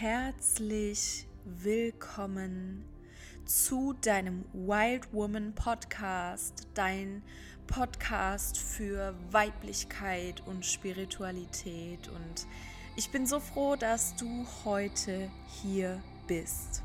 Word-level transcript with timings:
herzlich 0.00 1.24
willkommen 1.44 2.84
zu 3.44 3.92
deinem 3.92 4.44
Wild 4.52 5.12
Woman 5.12 5.54
Podcast, 5.54 6.66
dein 6.74 7.22
Podcast 7.68 8.58
für 8.58 9.14
Weiblichkeit 9.30 10.42
und 10.46 10.66
Spiritualität. 10.66 12.08
Und 12.08 12.48
ich 12.96 13.10
bin 13.10 13.24
so 13.24 13.38
froh, 13.38 13.76
dass 13.76 14.16
du 14.16 14.44
heute 14.64 15.30
hier 15.62 16.02
bist. 16.26 16.82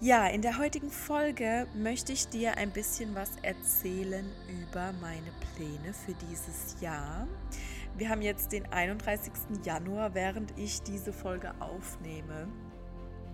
Ja, 0.00 0.26
in 0.28 0.40
der 0.40 0.56
heutigen 0.56 0.90
Folge 0.90 1.66
möchte 1.74 2.14
ich 2.14 2.28
dir 2.28 2.56
ein 2.56 2.70
bisschen 2.70 3.14
was 3.14 3.32
erzählen 3.42 4.24
über 4.62 4.94
meine 5.02 5.32
Pläne 5.54 5.92
für 5.92 6.14
dieses 6.14 6.80
Jahr. 6.80 7.28
Wir 7.98 8.10
haben 8.10 8.22
jetzt 8.22 8.52
den 8.52 8.64
31. 8.72 9.32
Januar, 9.64 10.14
während 10.14 10.56
ich 10.56 10.82
diese 10.82 11.12
Folge 11.12 11.52
aufnehme. 11.58 12.46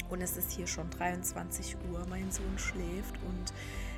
Und 0.08 0.22
es 0.22 0.38
ist 0.38 0.52
hier 0.52 0.66
schon 0.66 0.88
23 0.88 1.76
Uhr, 1.92 2.06
mein 2.08 2.30
Sohn 2.30 2.56
schläft 2.56 3.14
und 3.26 3.52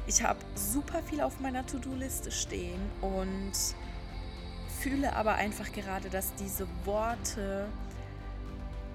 ich 0.08 0.24
habe 0.24 0.40
super 0.56 1.04
viel 1.04 1.20
auf 1.20 1.38
meiner 1.38 1.64
To-Do-Liste 1.66 2.32
stehen 2.32 2.80
und 3.00 3.52
fühle 4.80 5.14
aber 5.14 5.34
einfach 5.34 5.70
gerade, 5.70 6.10
dass 6.10 6.34
diese 6.34 6.66
Worte 6.84 7.68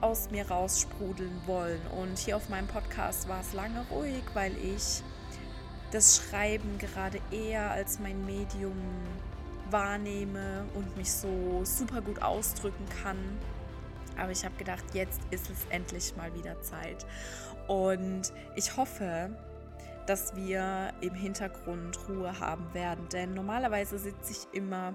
aus 0.01 0.29
mir 0.29 0.49
raussprudeln 0.49 1.41
wollen. 1.45 1.81
Und 2.01 2.19
hier 2.19 2.35
auf 2.35 2.49
meinem 2.49 2.67
Podcast 2.67 3.29
war 3.29 3.39
es 3.39 3.53
lange 3.53 3.85
ruhig, 3.89 4.23
weil 4.33 4.51
ich 4.57 5.03
das 5.91 6.17
Schreiben 6.17 6.77
gerade 6.79 7.21
eher 7.31 7.71
als 7.71 7.99
mein 7.99 8.25
Medium 8.25 8.75
wahrnehme 9.71 10.65
und 10.73 10.97
mich 10.97 11.11
so 11.11 11.61
super 11.63 12.01
gut 12.01 12.21
ausdrücken 12.21 12.85
kann. 13.01 13.17
Aber 14.17 14.31
ich 14.31 14.43
habe 14.43 14.55
gedacht, 14.57 14.83
jetzt 14.93 15.21
ist 15.31 15.49
es 15.49 15.65
endlich 15.69 16.15
mal 16.15 16.33
wieder 16.35 16.61
Zeit. 16.61 17.05
Und 17.67 18.33
ich 18.55 18.75
hoffe, 18.75 19.29
dass 20.05 20.35
wir 20.35 20.93
im 21.01 21.13
Hintergrund 21.13 21.97
Ruhe 22.09 22.39
haben 22.39 22.73
werden. 22.73 23.07
Denn 23.09 23.33
normalerweise 23.33 23.97
sitze 23.97 24.31
ich 24.31 24.57
immer 24.57 24.93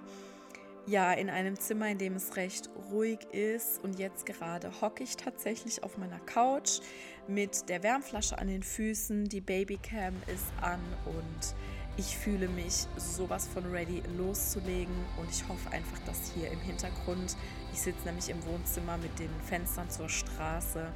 ja 0.86 1.12
in 1.12 1.30
einem 1.30 1.58
Zimmer, 1.58 1.88
in 1.88 1.98
dem 1.98 2.14
es 2.14 2.36
recht 2.36 2.68
ruhig 2.90 3.20
ist. 3.32 3.82
Und 3.82 3.98
jetzt 3.98 4.26
gerade 4.26 4.70
hocke 4.80 5.02
ich 5.02 5.16
tatsächlich 5.16 5.82
auf 5.82 5.98
meiner 5.98 6.20
Couch 6.20 6.80
mit 7.26 7.68
der 7.68 7.82
Wärmflasche 7.82 8.38
an 8.38 8.48
den 8.48 8.62
Füßen. 8.62 9.28
Die 9.28 9.40
Babycam 9.40 10.14
ist 10.26 10.46
an 10.60 10.80
und 11.06 11.54
ich 11.96 12.16
fühle 12.16 12.48
mich 12.48 12.86
sowas 12.96 13.48
von 13.52 13.64
ready 13.70 14.02
loszulegen 14.16 14.94
und 15.18 15.30
ich 15.30 15.46
hoffe 15.48 15.70
einfach, 15.70 15.98
dass 16.06 16.32
hier 16.34 16.50
im 16.50 16.60
Hintergrund, 16.60 17.36
ich 17.72 17.80
sitze 17.80 18.04
nämlich 18.04 18.28
im 18.28 18.44
Wohnzimmer 18.44 18.96
mit 18.98 19.18
den 19.18 19.30
Fenstern 19.48 19.88
zur 19.90 20.08
Straße, 20.08 20.86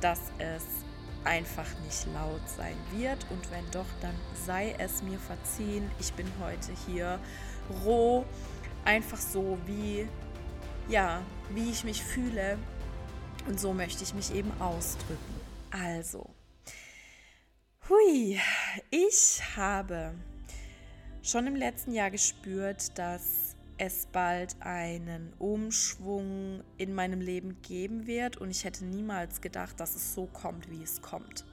dass 0.00 0.20
es 0.38 0.64
einfach 1.24 1.66
nicht 1.84 2.06
laut 2.14 2.48
sein 2.56 2.76
wird 2.96 3.26
und 3.30 3.50
wenn 3.50 3.70
doch, 3.72 3.86
dann 4.00 4.14
sei 4.46 4.74
es 4.78 5.02
mir 5.02 5.18
verziehen. 5.18 5.90
Ich 5.98 6.12
bin 6.14 6.26
heute 6.40 6.72
hier 6.86 7.18
roh, 7.84 8.24
einfach 8.84 9.18
so 9.18 9.58
wie 9.66 10.08
ja, 10.88 11.22
wie 11.50 11.70
ich 11.70 11.84
mich 11.84 12.02
fühle 12.02 12.58
und 13.46 13.60
so 13.60 13.72
möchte 13.72 14.02
ich 14.02 14.14
mich 14.14 14.34
eben 14.34 14.50
ausdrücken. 14.60 15.40
Also, 15.70 16.30
hui, 17.88 18.40
ich 18.90 19.42
habe 19.56 20.14
schon 21.22 21.46
im 21.46 21.56
letzten 21.56 21.92
Jahr 21.92 22.10
gespürt, 22.10 22.98
dass 22.98 23.56
es 23.78 24.06
bald 24.06 24.56
einen 24.60 25.32
Umschwung 25.38 26.62
in 26.76 26.94
meinem 26.94 27.20
Leben 27.20 27.60
geben 27.62 28.06
wird 28.06 28.36
und 28.36 28.50
ich 28.50 28.64
hätte 28.64 28.84
niemals 28.84 29.40
gedacht, 29.40 29.78
dass 29.78 29.94
es 29.94 30.14
so 30.14 30.26
kommt, 30.26 30.70
wie 30.70 30.82
es 30.82 31.00
kommt. 31.00 31.44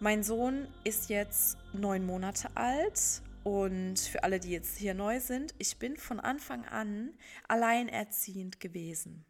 Mein 0.00 0.24
Sohn 0.24 0.66
ist 0.82 1.10
jetzt 1.10 1.56
neun 1.72 2.04
Monate 2.04 2.48
alt 2.56 3.22
und 3.44 4.00
für 4.00 4.24
alle, 4.24 4.40
die 4.40 4.50
jetzt 4.50 4.76
hier 4.78 4.94
neu 4.94 5.20
sind, 5.20 5.54
ich 5.58 5.78
bin 5.78 5.96
von 5.96 6.18
Anfang 6.18 6.64
an 6.64 7.12
alleinerziehend 7.46 8.58
gewesen. 8.58 9.24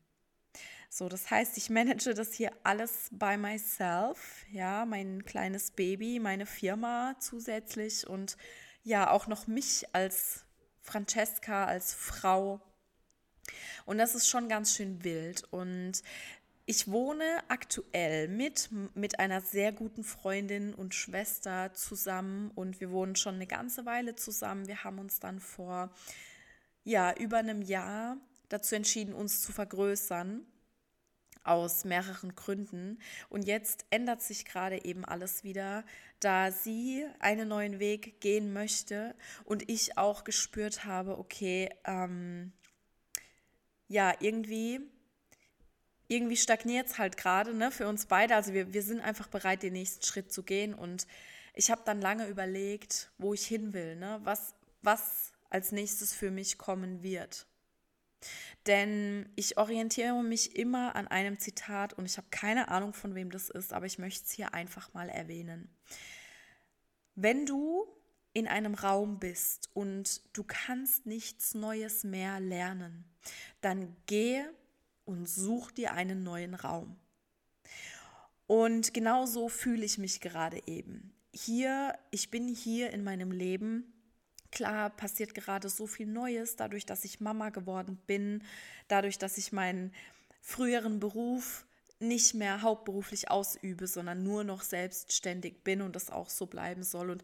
So, 0.89 1.09
das 1.09 1.31
heißt, 1.31 1.57
ich 1.57 1.71
manage 1.71 2.13
das 2.15 2.35
hier 2.35 2.53
alles 2.65 3.09
by 3.13 3.39
myself, 3.39 4.45
ja, 4.51 4.85
mein 4.85 5.25
kleines 5.25 5.71
Baby, 5.71 6.19
meine 6.21 6.45
Firma 6.45 7.17
zusätzlich 7.19 8.07
und 8.07 8.37
ja 8.83 9.11
auch 9.11 9.27
noch 9.27 9.47
mich 9.47 9.87
als 9.93 10.45
Francesca, 10.81 11.65
als 11.67 11.95
Frau. 11.95 12.61
Und 13.85 13.99
das 13.99 14.15
ist 14.15 14.29
schon 14.29 14.49
ganz 14.49 14.75
schön 14.75 15.05
wild. 15.05 15.45
Und 15.51 16.03
ich 16.65 16.89
wohne 16.91 17.43
aktuell 17.49 18.29
mit, 18.29 18.71
mit 18.95 19.19
einer 19.19 19.41
sehr 19.41 19.73
guten 19.73 20.05
Freundin 20.05 20.75
und 20.75 20.95
Schwester 20.95 21.75
zusammen 21.75 22.51
und 22.55 22.81
wir 22.81 22.91
wohnen 22.91 23.17
schon 23.17 23.35
eine 23.35 23.47
ganze 23.47 23.85
Weile 23.85 24.15
zusammen. 24.15 24.69
Wir 24.69 24.85
haben 24.85 24.99
uns 24.99 25.19
dann 25.19 25.41
vor 25.41 25.91
ja, 26.85 27.13
über 27.15 27.39
einem 27.39 27.63
Jahr 27.63 28.17
dazu 28.49 28.75
entschieden, 28.75 29.13
uns 29.13 29.43
zu 29.43 29.53
vergrößern 29.53 30.47
aus 31.45 31.85
mehreren 31.85 32.35
Gründen. 32.35 32.99
Und 33.29 33.47
jetzt 33.47 33.85
ändert 33.91 34.23
sich 34.23 34.45
gerade 34.45 34.85
eben 34.85 35.05
alles 35.05 35.45
wieder, 35.45 35.85
da 36.21 36.51
sie 36.51 37.07
einen 37.19 37.49
neuen 37.49 37.79
Weg 37.79 38.21
gehen 38.21 38.53
möchte 38.53 39.15
und 39.45 39.69
ich 39.69 39.99
auch 39.99 40.25
gespürt 40.25 40.85
habe, 40.85 41.19
okay, 41.19 41.71
ähm, 41.85 42.53
ja, 43.89 44.15
irgendwie, 44.21 44.81
irgendwie 46.09 46.37
stagniert 46.37 46.89
es 46.89 46.99
halt 46.99 47.17
gerade 47.17 47.55
ne, 47.55 47.71
für 47.71 47.89
uns 47.89 48.07
beide. 48.07 48.35
Also 48.35 48.53
wir, 48.53 48.73
wir 48.73 48.83
sind 48.83 49.01
einfach 49.01 49.29
bereit, 49.29 49.63
den 49.63 49.75
nächsten 49.75 50.05
Schritt 50.05 50.33
zu 50.33 50.43
gehen. 50.43 50.75
Und 50.75 51.07
ich 51.55 51.71
habe 51.71 51.83
dann 51.85 52.01
lange 52.01 52.27
überlegt, 52.27 53.11
wo 53.19 53.35
ich 53.35 53.47
hin 53.47 53.73
will, 53.73 53.97
ne? 53.97 54.21
was, 54.25 54.55
was 54.81 55.33
als 55.51 55.73
nächstes 55.73 56.15
für 56.15 56.31
mich 56.31 56.57
kommen 56.57 57.03
wird. 57.03 57.47
Denn 58.67 59.29
ich 59.37 59.59
orientiere 59.59 60.23
mich 60.23 60.57
immer 60.57 60.95
an 60.97 61.09
einem 61.09 61.39
Zitat 61.39 61.93
und 61.95 62.07
ich 62.07 62.17
habe 62.17 62.29
keine 62.31 62.69
Ahnung, 62.69 62.93
von 62.93 63.15
wem 63.15 63.31
das 63.31 63.51
ist, 63.51 63.73
aber 63.73 63.87
ich 63.87 63.99
möchte 63.99 64.25
es 64.25 64.33
hier 64.33 64.55
einfach 64.55 64.95
mal 64.95 65.09
erwähnen. 65.09 65.69
Wenn 67.15 67.47
du 67.47 67.87
in 68.33 68.49
einem 68.49 68.75
Raum 68.75 69.19
bist 69.19 69.69
und 69.75 70.23
du 70.33 70.45
kannst 70.45 71.07
nichts 71.07 71.55
Neues 71.55 72.05
mehr 72.05 72.41
lernen, 72.41 73.05
dann 73.61 73.95
gehe 74.07 74.53
und 75.05 75.29
such 75.29 75.71
dir 75.73 75.93
einen 75.93 76.23
neuen 76.23 76.55
Raum. 76.55 76.97
Und 78.47 78.95
genau 78.95 79.27
so 79.27 79.49
fühle 79.49 79.85
ich 79.85 79.99
mich 79.99 80.21
gerade 80.21 80.63
eben. 80.67 81.15
Hier, 81.33 81.99
ich 82.11 82.31
bin 82.31 82.49
hier 82.49 82.91
in 82.91 83.05
meinem 83.05 83.31
Leben 83.31 83.92
Klar 84.53 84.91
passiert 84.91 85.35
gerade 85.35 85.69
so 85.69 85.87
viel 85.87 86.07
Neues, 86.07 86.57
dadurch, 86.57 86.87
dass 86.87 87.05
ich 87.05 87.21
Mama 87.21 87.49
geworden 87.49 87.99
bin, 88.07 88.45
dadurch, 88.87 89.19
dass 89.19 89.39
ich 89.39 89.51
meinen 89.51 89.93
früheren 90.41 91.01
Beruf 91.01 91.67
nicht 91.99 92.35
mehr 92.35 92.63
hauptberuflich 92.63 93.31
ausübe, 93.31 93.87
sondern 93.87 94.23
nur 94.23 94.45
noch 94.45 94.63
selbstständig 94.63 95.65
bin 95.65 95.81
und 95.83 95.97
das 95.97 96.11
auch 96.11 96.29
so 96.29 96.47
bleiben 96.47 96.83
soll. 96.83 97.11
Und 97.11 97.23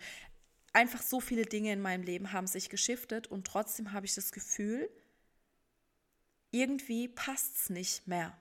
einfach 0.72 1.02
so 1.02 1.20
viele 1.20 1.44
Dinge 1.44 1.72
in 1.72 1.82
meinem 1.82 2.02
Leben 2.02 2.32
haben 2.32 2.46
sich 2.46 2.70
geschiftet 2.70 3.26
und 3.26 3.46
trotzdem 3.46 3.92
habe 3.92 4.06
ich 4.06 4.14
das 4.14 4.32
Gefühl, 4.32 4.88
irgendwie 6.50 7.08
passt 7.08 7.56
es 7.56 7.70
nicht 7.70 8.06
mehr. 8.06 8.36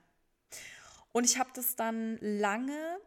Und 1.12 1.24
ich 1.24 1.38
habe 1.38 1.50
das 1.54 1.76
dann 1.76 2.16
lange 2.20 2.98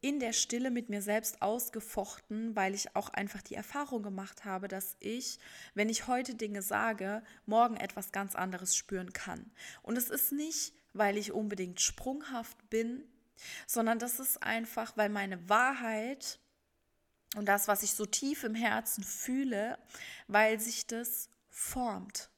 in 0.00 0.18
der 0.18 0.32
Stille 0.32 0.70
mit 0.70 0.88
mir 0.88 1.02
selbst 1.02 1.42
ausgefochten, 1.42 2.56
weil 2.56 2.74
ich 2.74 2.96
auch 2.96 3.10
einfach 3.10 3.42
die 3.42 3.54
Erfahrung 3.54 4.02
gemacht 4.02 4.44
habe, 4.44 4.68
dass 4.68 4.96
ich, 5.00 5.38
wenn 5.74 5.88
ich 5.88 6.06
heute 6.06 6.34
Dinge 6.34 6.62
sage, 6.62 7.22
morgen 7.46 7.76
etwas 7.76 8.12
ganz 8.12 8.34
anderes 8.34 8.74
spüren 8.74 9.12
kann. 9.12 9.50
Und 9.82 9.98
es 9.98 10.08
ist 10.08 10.32
nicht, 10.32 10.72
weil 10.92 11.16
ich 11.16 11.32
unbedingt 11.32 11.80
sprunghaft 11.80 12.70
bin, 12.70 13.04
sondern 13.66 13.98
das 13.98 14.20
ist 14.20 14.42
einfach, 14.42 14.96
weil 14.96 15.08
meine 15.08 15.48
Wahrheit 15.48 16.40
und 17.36 17.46
das, 17.46 17.68
was 17.68 17.82
ich 17.82 17.94
so 17.94 18.06
tief 18.06 18.42
im 18.42 18.54
Herzen 18.54 19.04
fühle, 19.04 19.78
weil 20.26 20.58
sich 20.58 20.86
das 20.86 21.28
formt, 21.48 22.28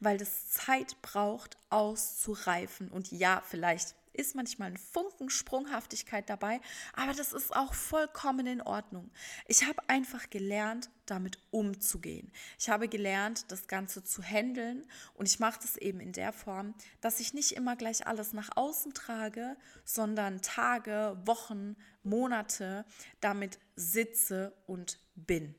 weil 0.00 0.16
das 0.16 0.50
Zeit 0.50 1.00
braucht, 1.02 1.56
auszureifen. 1.70 2.88
Und 2.88 3.10
ja, 3.10 3.42
vielleicht 3.44 3.96
ist 4.18 4.34
manchmal 4.34 4.72
ein 4.72 4.76
Funken 4.76 5.30
Sprunghaftigkeit 5.30 6.28
dabei, 6.28 6.60
aber 6.94 7.12
das 7.12 7.32
ist 7.32 7.54
auch 7.54 7.72
vollkommen 7.72 8.46
in 8.46 8.60
Ordnung. 8.60 9.10
Ich 9.46 9.66
habe 9.66 9.80
einfach 9.88 10.28
gelernt, 10.28 10.90
damit 11.06 11.38
umzugehen. 11.50 12.30
Ich 12.58 12.68
habe 12.68 12.88
gelernt, 12.88 13.50
das 13.50 13.68
Ganze 13.68 14.04
zu 14.04 14.22
handeln 14.22 14.84
und 15.14 15.26
ich 15.26 15.38
mache 15.38 15.60
das 15.62 15.76
eben 15.76 16.00
in 16.00 16.12
der 16.12 16.32
Form, 16.32 16.74
dass 17.00 17.20
ich 17.20 17.32
nicht 17.32 17.52
immer 17.52 17.76
gleich 17.76 18.06
alles 18.06 18.32
nach 18.32 18.50
außen 18.56 18.92
trage, 18.92 19.56
sondern 19.84 20.42
Tage, 20.42 21.16
Wochen, 21.24 21.76
Monate 22.02 22.84
damit 23.20 23.58
sitze 23.76 24.52
und 24.66 24.98
bin. 25.14 25.54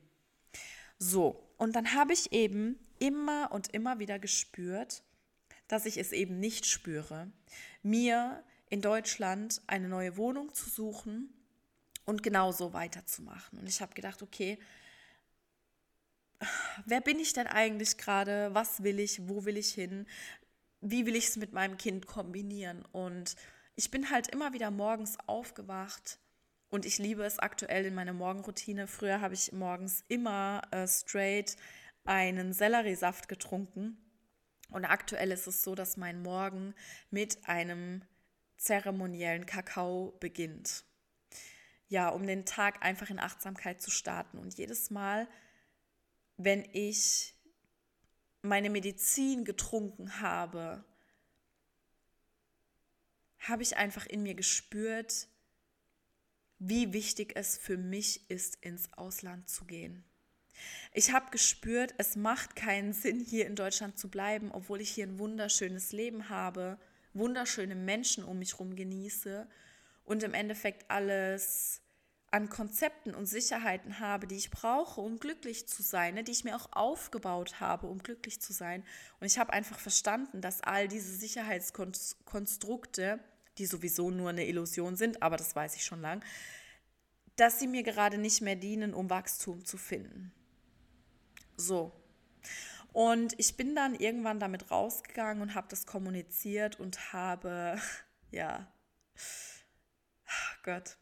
So, 0.98 1.50
und 1.58 1.76
dann 1.76 1.94
habe 1.94 2.14
ich 2.14 2.34
eben 2.34 2.78
immer 3.00 3.52
und 3.52 3.74
immer 3.74 4.00
wieder 4.00 4.20
gespürt, 4.20 5.02
dass 5.70 5.86
ich 5.86 5.98
es 5.98 6.12
eben 6.12 6.40
nicht 6.40 6.66
spüre, 6.66 7.32
mir 7.84 8.44
in 8.70 8.82
Deutschland 8.82 9.62
eine 9.68 9.90
neue 9.90 10.18
Wohnung 10.18 10.54
zu 10.54 10.70
suchen 10.70 11.34
und 12.06 12.24
genauso 12.24 12.74
weiterzumachen. 12.74 13.60
Und 13.60 13.68
ich 13.68 13.82
habe 13.82 13.94
gedacht, 13.94 14.22
okay, 14.22 14.60
wer 16.86 17.02
bin 17.02 17.20
ich 17.20 17.34
denn 17.34 17.48
eigentlich 17.48 17.98
gerade? 17.98 18.54
Was 18.54 18.84
will 18.84 19.00
ich? 19.00 19.28
Wo 19.28 19.46
will 19.46 19.58
ich 19.58 19.74
hin? 19.74 20.08
Wie 20.82 21.06
will 21.06 21.16
ich 21.16 21.28
es 21.28 21.38
mit 21.38 21.54
meinem 21.54 21.78
Kind 21.78 22.08
kombinieren? 22.08 22.86
Und 22.92 23.36
ich 23.76 23.92
bin 23.92 24.10
halt 24.10 24.28
immer 24.28 24.54
wieder 24.54 24.72
morgens 24.72 25.18
aufgewacht 25.28 26.20
und 26.70 26.86
ich 26.86 26.98
liebe 27.00 27.24
es 27.24 27.40
aktuell 27.40 27.86
in 27.86 27.96
meiner 27.96 28.14
Morgenroutine. 28.14 28.88
Früher 28.88 29.22
habe 29.22 29.34
ich 29.34 29.52
morgens 29.52 30.04
immer 30.08 30.62
äh, 30.72 30.88
straight 30.88 31.58
einen 32.06 32.54
Selleriesaft 32.54 33.28
getrunken. 33.28 33.98
Und 34.72 34.86
aktuell 34.86 35.32
ist 35.32 35.48
es 35.48 35.64
so, 35.64 35.74
dass 35.76 35.98
mein 35.98 36.22
Morgen 36.22 36.76
mit 37.10 37.48
einem 37.48 38.04
zeremoniellen 38.60 39.46
Kakao 39.46 40.16
beginnt. 40.20 40.84
Ja, 41.88 42.10
um 42.10 42.28
den 42.28 42.46
Tag 42.46 42.84
einfach 42.84 43.10
in 43.10 43.20
Achtsamkeit 43.20 43.82
zu 43.82 43.90
starten. 43.90 44.38
Und 44.38 44.58
jedes 44.58 44.92
Mal, 44.92 45.28
wenn 46.38 46.68
ich 46.72 47.34
meine 48.44 48.70
Medizin 48.70 49.44
getrunken 49.44 50.22
habe, 50.22 50.84
habe 53.40 53.64
ich 53.64 53.78
einfach 53.78 54.06
in 54.06 54.22
mir 54.22 54.36
gespürt, 54.36 55.28
wie 56.60 56.94
wichtig 56.94 57.32
es 57.36 57.58
für 57.58 57.78
mich 57.78 58.30
ist, 58.30 58.58
ins 58.62 58.94
Ausland 58.94 59.50
zu 59.50 59.66
gehen. 59.66 60.04
Ich 60.94 61.14
habe 61.14 61.32
gespürt, 61.32 61.96
es 61.98 62.18
macht 62.18 62.56
keinen 62.58 62.92
Sinn, 62.92 63.22
hier 63.22 63.48
in 63.48 63.56
Deutschland 63.56 63.98
zu 63.98 64.10
bleiben, 64.10 64.52
obwohl 64.52 64.82
ich 64.82 64.92
hier 64.92 65.08
ein 65.08 65.18
wunderschönes 65.18 65.94
Leben 65.94 66.28
habe, 66.28 66.78
wunderschöne 67.14 67.76
Menschen 67.76 68.24
um 68.24 68.40
mich 68.40 68.54
herum 68.54 68.76
genieße 68.76 69.48
und 70.06 70.24
im 70.24 70.34
Endeffekt 70.34 70.90
alles 70.90 71.82
an 72.32 72.50
Konzepten 72.50 73.16
und 73.16 73.26
Sicherheiten 73.26 74.00
habe, 74.00 74.28
die 74.28 74.36
ich 74.36 74.52
brauche, 74.52 75.02
um 75.02 75.20
glücklich 75.20 75.68
zu 75.68 75.82
sein, 75.82 76.14
ne, 76.14 76.24
die 76.24 76.32
ich 76.32 76.44
mir 76.44 76.56
auch 76.56 76.72
aufgebaut 76.72 77.60
habe, 77.60 77.88
um 77.88 78.04
glücklich 78.04 78.40
zu 78.40 78.54
sein. 78.54 78.84
Und 79.20 79.26
ich 79.28 79.40
habe 79.40 79.52
einfach 79.52 79.80
verstanden, 79.80 80.42
dass 80.42 80.62
all 80.62 80.88
diese 80.88 81.12
Sicherheitskonstrukte, 81.12 83.20
die 83.58 83.66
sowieso 83.66 84.12
nur 84.12 84.30
eine 84.30 84.48
Illusion 84.48 84.96
sind, 84.96 85.24
aber 85.24 85.38
das 85.38 85.56
weiß 85.56 85.76
ich 85.76 85.86
schon 85.86 86.02
lang, 86.02 86.24
dass 87.36 87.60
sie 87.60 87.68
mir 87.68 87.84
gerade 87.84 88.18
nicht 88.18 88.42
mehr 88.42 88.56
dienen, 88.56 88.94
um 88.94 89.10
Wachstum 89.10 89.66
zu 89.66 89.78
finden. 89.78 90.32
So. 91.58 91.92
Und 92.92 93.40
ich 93.40 93.56
bin 93.56 93.76
dann 93.76 93.96
irgendwann 93.96 94.40
damit 94.40 94.72
rausgegangen 94.72 95.42
und 95.42 95.56
habe 95.56 95.68
das 95.70 95.86
kommuniziert 95.86 96.80
und 96.80 97.14
habe, 97.14 97.80
ja, 98.32 98.68
Gott, 100.64 100.98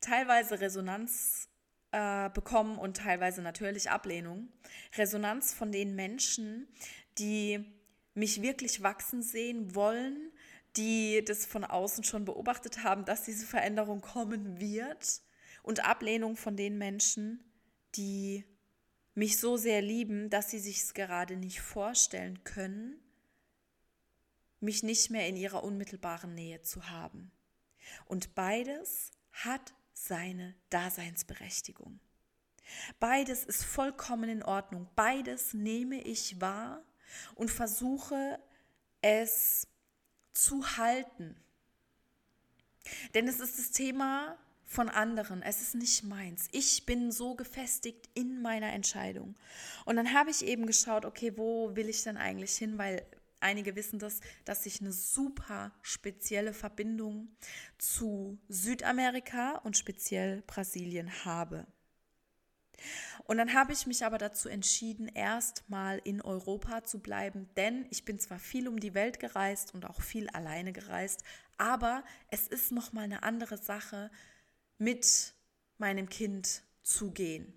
teilweise 0.00 0.60
Resonanz 0.60 1.48
äh, 1.92 2.30
bekommen 2.30 2.78
und 2.78 2.98
teilweise 2.98 3.42
natürlich 3.42 3.90
Ablehnung. 3.90 4.48
Resonanz 4.96 5.54
von 5.54 5.72
den 5.72 5.94
Menschen, 5.94 6.68
die 7.18 7.64
mich 8.14 8.42
wirklich 8.42 8.82
wachsen 8.82 9.22
sehen 9.22 9.74
wollen, 9.74 10.32
die 10.76 11.24
das 11.24 11.46
von 11.46 11.64
außen 11.64 12.04
schon 12.04 12.24
beobachtet 12.24 12.84
haben, 12.84 13.04
dass 13.04 13.24
diese 13.24 13.46
Veränderung 13.46 14.00
kommen 14.00 14.60
wird. 14.60 15.22
Und 15.62 15.84
Ablehnung 15.84 16.36
von 16.36 16.56
den 16.56 16.78
Menschen, 16.78 17.44
die 17.94 18.44
mich 19.18 19.38
so 19.38 19.56
sehr 19.56 19.82
lieben, 19.82 20.30
dass 20.30 20.48
sie 20.50 20.60
sich 20.60 20.78
es 20.78 20.94
gerade 20.94 21.36
nicht 21.36 21.60
vorstellen 21.60 22.44
können, 22.44 23.00
mich 24.60 24.84
nicht 24.84 25.10
mehr 25.10 25.26
in 25.26 25.34
ihrer 25.34 25.64
unmittelbaren 25.64 26.34
Nähe 26.34 26.62
zu 26.62 26.88
haben. 26.88 27.32
Und 28.06 28.36
beides 28.36 29.10
hat 29.32 29.74
seine 29.92 30.54
Daseinsberechtigung. 30.70 31.98
Beides 33.00 33.44
ist 33.44 33.64
vollkommen 33.64 34.30
in 34.30 34.44
Ordnung. 34.44 34.88
Beides 34.94 35.52
nehme 35.52 36.00
ich 36.00 36.40
wahr 36.40 36.84
und 37.34 37.50
versuche 37.50 38.38
es 39.00 39.66
zu 40.32 40.76
halten. 40.76 41.36
Denn 43.14 43.26
es 43.26 43.40
ist 43.40 43.58
das 43.58 43.72
Thema 43.72 44.38
von 44.68 44.90
anderen. 44.90 45.42
Es 45.42 45.62
ist 45.62 45.74
nicht 45.74 46.04
meins. 46.04 46.46
Ich 46.52 46.84
bin 46.84 47.10
so 47.10 47.34
gefestigt 47.34 48.08
in 48.12 48.42
meiner 48.42 48.70
Entscheidung. 48.72 49.34
Und 49.86 49.96
dann 49.96 50.12
habe 50.12 50.30
ich 50.30 50.44
eben 50.44 50.66
geschaut, 50.66 51.06
okay, 51.06 51.32
wo 51.36 51.74
will 51.74 51.88
ich 51.88 52.04
denn 52.04 52.18
eigentlich 52.18 52.54
hin? 52.54 52.76
Weil 52.76 53.02
einige 53.40 53.74
wissen 53.76 53.98
das, 53.98 54.20
dass 54.44 54.66
ich 54.66 54.82
eine 54.82 54.92
super 54.92 55.72
spezielle 55.80 56.52
Verbindung 56.52 57.28
zu 57.78 58.38
Südamerika 58.48 59.56
und 59.64 59.78
speziell 59.78 60.42
Brasilien 60.46 61.24
habe. 61.24 61.66
Und 63.24 63.38
dann 63.38 63.54
habe 63.54 63.72
ich 63.72 63.86
mich 63.86 64.04
aber 64.04 64.18
dazu 64.18 64.48
entschieden, 64.50 65.08
erstmal 65.08 65.98
in 66.04 66.20
Europa 66.20 66.84
zu 66.84 67.00
bleiben, 67.00 67.48
denn 67.56 67.86
ich 67.90 68.04
bin 68.04 68.18
zwar 68.18 68.38
viel 68.38 68.68
um 68.68 68.78
die 68.78 68.94
Welt 68.94 69.18
gereist 69.18 69.74
und 69.74 69.84
auch 69.86 70.00
viel 70.00 70.28
alleine 70.30 70.72
gereist, 70.72 71.24
aber 71.56 72.04
es 72.30 72.46
ist 72.46 72.70
noch 72.70 72.92
mal 72.92 73.02
eine 73.02 73.24
andere 73.24 73.58
Sache, 73.58 74.10
mit 74.78 75.34
meinem 75.76 76.08
Kind 76.08 76.62
zu 76.82 77.10
gehen, 77.10 77.52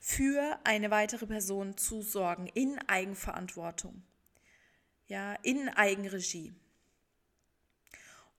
für 0.00 0.58
eine 0.64 0.90
weitere 0.90 1.26
Person 1.26 1.76
zu 1.76 2.02
sorgen 2.02 2.46
in 2.48 2.78
Eigenverantwortung, 2.88 4.02
ja, 5.06 5.34
in 5.42 5.68
Eigenregie. 5.68 6.52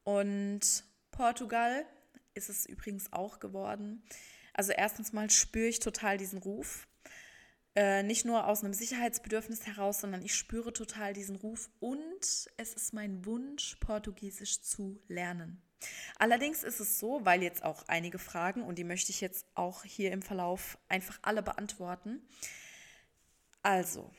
Und 0.04 0.84
Portugal 1.12 1.86
ist 2.34 2.50
es 2.50 2.66
übrigens 2.66 3.12
auch 3.13 3.40
geworden. 3.40 4.04
Also 4.54 4.72
erstens 4.72 5.13
mal 5.13 5.30
spüre 5.30 5.68
ich 5.68 5.80
total 5.80 6.18
diesen 6.18 6.40
Ruf. 6.40 6.88
Äh, 7.74 8.04
nicht 8.04 8.25
nur 8.25 8.48
aus 8.48 8.63
einem 8.63 8.74
Sicherheitsbedürfnis 8.74 9.66
heraus, 9.66 10.02
sondern 10.02 10.22
ich 10.24 10.36
spüre 10.36 10.74
total 10.74 11.13
diesen 11.13 11.38
Ruf 11.38 11.69
und 11.80 12.50
es 12.58 12.74
ist 12.74 12.94
mein 12.94 13.25
Wunsch, 13.25 13.78
Portugiesisch 13.80 14.62
zu 14.62 15.00
lernen. 15.08 15.62
Allerdings 16.18 16.63
ist 16.63 16.80
es 16.80 17.00
so, 17.00 17.25
weil 17.25 17.42
jetzt 17.44 17.63
auch 17.63 17.88
einige 17.88 18.19
Fragen 18.19 18.63
und 18.63 18.78
die 18.78 18.83
möchte 18.83 19.12
ich 19.12 19.22
jetzt 19.22 19.45
auch 19.56 19.83
hier 19.83 20.12
im 20.12 20.22
Verlauf 20.22 20.78
einfach 20.88 21.19
alle 21.24 21.42
beantworten. 21.42 22.22
Also, 23.63 24.12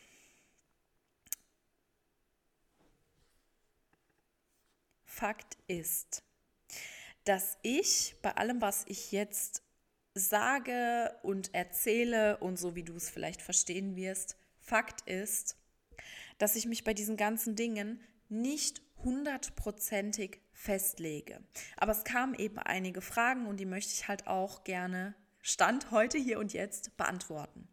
Fakt 5.05 5.56
ist, 5.69 6.23
dass 7.25 7.58
ich 7.63 8.17
bei 8.22 8.34
allem, 8.37 8.60
was 8.60 8.84
ich 8.89 9.13
jetzt 9.13 9.63
sage 10.15 11.17
und 11.22 11.55
erzähle 11.55 12.39
und 12.39 12.58
so 12.58 12.75
wie 12.75 12.82
du 12.82 12.94
es 12.94 13.08
vielleicht 13.08 13.41
verstehen 13.41 13.96
wirst, 13.96 14.37
Fakt 14.58 15.08
ist, 15.08 15.56
dass 16.39 16.56
ich 16.56 16.67
mich 16.67 16.84
bei 16.84 16.94
diesen 16.94 17.17
ganzen 17.17 17.56
Dingen 17.56 18.01
nicht 18.29 18.82
hundertprozentig 19.05 20.41
festlege. 20.53 21.41
Aber 21.77 21.93
es 21.93 22.05
kamen 22.05 22.35
eben 22.35 22.59
einige 22.59 23.01
Fragen 23.01 23.47
und 23.47 23.59
die 23.59 23.67
möchte 23.67 23.93
ich 23.93 24.09
halt 24.09 24.27
auch 24.27 24.65
gerne 24.65 25.15
Stand 25.41 25.91
heute, 25.91 26.19
hier 26.19 26.39
und 26.39 26.53
jetzt 26.53 26.97
beantworten. 26.97 27.69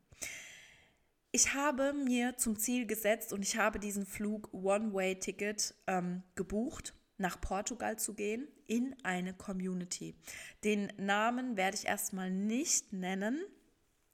Ich 1.32 1.54
habe 1.54 1.94
mir 1.94 2.38
zum 2.38 2.58
Ziel 2.58 2.88
gesetzt 2.88 3.32
und 3.32 3.44
ich 3.44 3.58
habe 3.58 3.80
diesen 3.80 4.08
Flug 4.08 4.52
One-Way-Ticket 4.52 5.76
ähm, 5.86 6.24
gebucht, 6.34 6.96
nach 7.20 7.40
Portugal 7.40 8.00
zu 8.00 8.16
gehen 8.16 8.48
in 8.66 8.96
eine 9.04 9.34
Community. 9.34 10.16
Den 10.64 10.92
Namen 10.98 11.58
werde 11.58 11.78
ich 11.78 11.86
erstmal 11.86 12.32
nicht 12.32 12.94
nennen, 12.94 13.40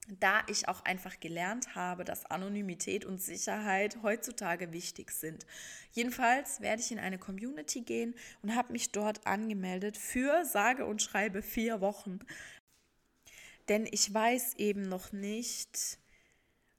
da 0.07 0.43
ich 0.47 0.67
auch 0.67 0.83
einfach 0.85 1.19
gelernt 1.19 1.75
habe, 1.75 2.05
dass 2.05 2.25
Anonymität 2.25 3.05
und 3.05 3.21
Sicherheit 3.21 3.97
heutzutage 4.03 4.71
wichtig 4.71 5.11
sind. 5.11 5.45
Jedenfalls 5.91 6.61
werde 6.61 6.81
ich 6.81 6.91
in 6.91 6.99
eine 6.99 7.17
Community 7.17 7.81
gehen 7.81 8.13
und 8.41 8.55
habe 8.55 8.71
mich 8.71 8.91
dort 8.91 9.25
angemeldet 9.25 9.97
für 9.97 10.45
sage 10.45 10.85
und 10.85 11.01
schreibe 11.01 11.41
vier 11.41 11.81
Wochen. 11.81 12.19
Denn 13.67 13.87
ich 13.89 14.13
weiß 14.13 14.55
eben 14.57 14.83
noch 14.83 15.11
nicht, 15.11 15.97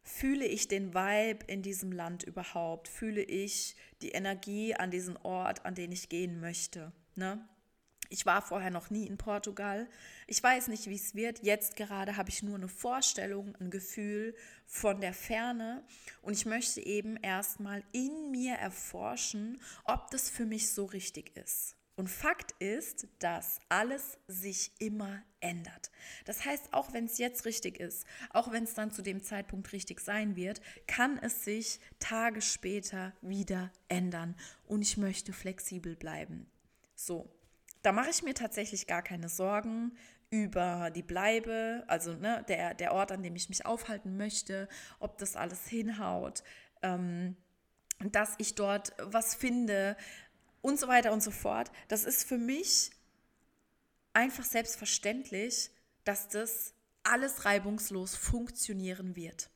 fühle 0.02 0.46
ich 0.46 0.68
den 0.68 0.94
Vibe 0.94 1.44
in 1.46 1.62
diesem 1.62 1.90
Land 1.90 2.22
überhaupt? 2.22 2.86
Fühle 2.86 3.22
ich 3.22 3.74
die 4.02 4.10
Energie 4.10 4.74
an 4.74 4.92
diesem 4.92 5.16
Ort, 5.24 5.66
an 5.66 5.74
den 5.74 5.90
ich 5.90 6.08
gehen 6.08 6.38
möchte? 6.38 6.92
Ne? 7.16 7.44
Ich 8.08 8.26
war 8.26 8.42
vorher 8.42 8.70
noch 8.70 8.90
nie 8.90 9.06
in 9.06 9.16
Portugal. 9.16 9.88
Ich 10.26 10.42
weiß 10.42 10.68
nicht, 10.68 10.88
wie 10.88 10.94
es 10.96 11.14
wird. 11.14 11.42
Jetzt 11.42 11.76
gerade 11.76 12.16
habe 12.16 12.30
ich 12.30 12.42
nur 12.42 12.56
eine 12.56 12.68
Vorstellung, 12.68 13.56
ein 13.60 13.70
Gefühl 13.70 14.34
von 14.66 15.00
der 15.00 15.14
Ferne. 15.14 15.82
Und 16.22 16.34
ich 16.34 16.46
möchte 16.46 16.80
eben 16.80 17.16
erstmal 17.16 17.82
in 17.92 18.30
mir 18.30 18.54
erforschen, 18.54 19.60
ob 19.84 20.10
das 20.10 20.30
für 20.30 20.46
mich 20.46 20.70
so 20.70 20.84
richtig 20.84 21.36
ist. 21.36 21.76
Und 21.98 22.10
Fakt 22.10 22.52
ist, 22.58 23.08
dass 23.20 23.58
alles 23.70 24.18
sich 24.28 24.70
immer 24.78 25.22
ändert. 25.40 25.90
Das 26.26 26.44
heißt, 26.44 26.74
auch 26.74 26.92
wenn 26.92 27.06
es 27.06 27.16
jetzt 27.16 27.46
richtig 27.46 27.80
ist, 27.80 28.04
auch 28.30 28.52
wenn 28.52 28.64
es 28.64 28.74
dann 28.74 28.90
zu 28.90 29.00
dem 29.00 29.22
Zeitpunkt 29.22 29.72
richtig 29.72 30.00
sein 30.00 30.36
wird, 30.36 30.60
kann 30.86 31.18
es 31.18 31.44
sich 31.44 31.80
Tage 31.98 32.42
später 32.42 33.14
wieder 33.22 33.72
ändern. 33.88 34.36
Und 34.66 34.82
ich 34.82 34.98
möchte 34.98 35.32
flexibel 35.32 35.96
bleiben. 35.96 36.50
So, 36.94 37.30
da 37.82 37.92
mache 37.92 38.10
ich 38.10 38.22
mir 38.22 38.34
tatsächlich 38.34 38.86
gar 38.86 39.02
keine 39.02 39.28
Sorgen 39.28 39.96
über 40.30 40.90
die 40.90 41.02
Bleibe, 41.02 41.84
also 41.86 42.14
ne, 42.14 42.44
der, 42.48 42.74
der 42.74 42.92
Ort, 42.92 43.12
an 43.12 43.22
dem 43.22 43.36
ich 43.36 43.48
mich 43.48 43.64
aufhalten 43.64 44.16
möchte, 44.16 44.68
ob 44.98 45.18
das 45.18 45.36
alles 45.36 45.66
hinhaut, 45.66 46.42
ähm, 46.82 47.36
dass 47.98 48.34
ich 48.38 48.54
dort 48.54 48.92
was 48.98 49.34
finde 49.34 49.96
und 50.62 50.80
so 50.80 50.88
weiter 50.88 51.12
und 51.12 51.22
so 51.22 51.30
fort. 51.30 51.70
Das 51.88 52.04
ist 52.04 52.24
für 52.24 52.38
mich 52.38 52.90
einfach 54.12 54.44
selbstverständlich, 54.44 55.70
dass 56.04 56.28
das 56.28 56.74
alles 57.02 57.44
reibungslos 57.44 58.16
funktionieren 58.16 59.14
wird. 59.14 59.50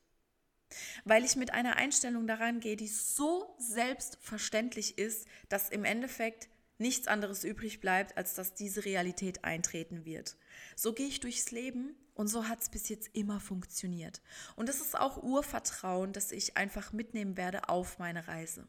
Weil 1.05 1.25
ich 1.25 1.35
mit 1.35 1.53
einer 1.53 1.77
Einstellung 1.77 2.27
daran 2.27 2.61
gehe, 2.61 2.77
die 2.77 2.87
so 2.87 3.57
selbstverständlich 3.59 4.99
ist, 4.99 5.27
dass 5.49 5.69
im 5.69 5.85
Endeffekt 5.85 6.49
nichts 6.81 7.07
anderes 7.07 7.45
übrig 7.45 7.81
bleibt, 7.81 8.17
als 8.17 8.35
dass 8.35 8.55
diese 8.55 8.85
Realität 8.85 9.45
eintreten 9.45 10.05
wird. 10.05 10.37
So 10.77 10.93
gehe 10.93 11.07
ich 11.07 11.21
durchs 11.21 11.51
Leben 11.51 11.95
und 12.15 12.29
so 12.29 12.49
hat 12.49 12.63
es 12.63 12.69
bis 12.69 12.89
jetzt 12.89 13.11
immer 13.15 13.41
funktioniert. 13.41 14.21
Und 14.57 14.69
das 14.69 14.81
ist 14.81 14.99
auch 14.99 15.23
Urvertrauen, 15.23 16.13
das 16.13 16.33
ich 16.33 16.57
einfach 16.57 16.93
mitnehmen 16.93 17.37
werde 17.37 17.69
auf 17.69 17.99
meine 17.99 18.27
Reise. 18.29 18.67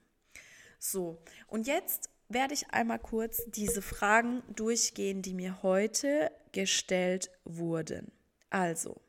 So, 0.80 1.22
und 1.48 1.68
jetzt 1.68 2.10
werde 2.30 2.53
ich 2.53 2.70
einmal 2.72 3.00
kurz 3.00 3.44
diese 3.48 3.82
Fragen 3.82 4.41
durchgehen, 4.56 5.22
die 5.22 5.34
mir 5.34 5.63
heute 5.63 6.32
gestellt 6.51 7.30
wurden. 7.44 8.12
Also, 8.50 9.01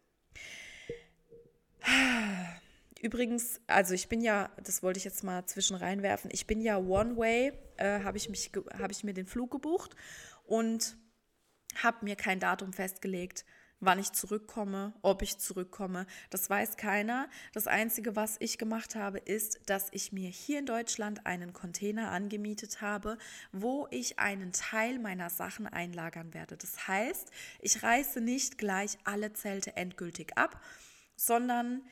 Übrigens, 3.01 3.61
also 3.67 3.95
ich 3.95 4.09
bin 4.09 4.21
ja, 4.21 4.51
das 4.63 4.85
wollte 4.85 4.99
ich 4.99 5.05
jetzt 5.05 5.25
mal 5.25 5.45
zwischen 5.47 5.75
reinwerfen, 5.75 6.31
ich 6.33 6.47
bin 6.47 6.61
ja 6.61 6.79
One 6.79 7.17
Way, 7.17 7.53
äh, 7.83 8.05
habe 8.05 8.17
ich, 8.17 8.29
hab 8.79 8.91
ich 8.91 9.05
mir 9.05 9.15
den 9.15 9.27
Flug 9.27 9.51
gebucht 9.51 9.97
und 10.45 10.97
habe 11.83 11.99
mir 12.03 12.17
kein 12.17 12.41
Datum 12.41 12.73
festgelegt, 12.73 13.45
wann 13.81 13.99
ich 13.99 14.13
zurückkomme, 14.13 14.93
ob 15.03 15.23
ich 15.23 15.39
zurückkomme. 15.39 16.07
Das 16.31 16.49
weiß 16.49 16.77
keiner. 16.77 17.29
Das 17.53 17.67
Einzige, 17.67 18.15
was 18.15 18.37
ich 18.39 18.57
gemacht 18.57 18.95
habe, 18.95 19.19
ist, 19.19 19.61
dass 19.67 19.89
ich 19.91 20.13
mir 20.13 20.29
hier 20.29 20.61
in 20.61 20.67
Deutschland 20.67 21.27
einen 21.27 21.53
Container 21.53 22.13
angemietet 22.13 22.81
habe, 22.81 23.19
wo 23.51 23.89
ich 23.91 24.21
einen 24.21 24.53
Teil 24.53 25.01
meiner 25.01 25.31
Sachen 25.31 25.67
einlagern 25.67 26.33
werde. 26.33 26.57
Das 26.57 26.87
heißt, 26.87 27.33
ich 27.61 27.83
reiße 27.83 28.21
nicht 28.21 28.57
gleich 28.57 28.99
alle 29.03 29.33
Zelte 29.33 29.77
endgültig 29.77 30.39
ab, 30.39 30.63
sondern 31.17 31.83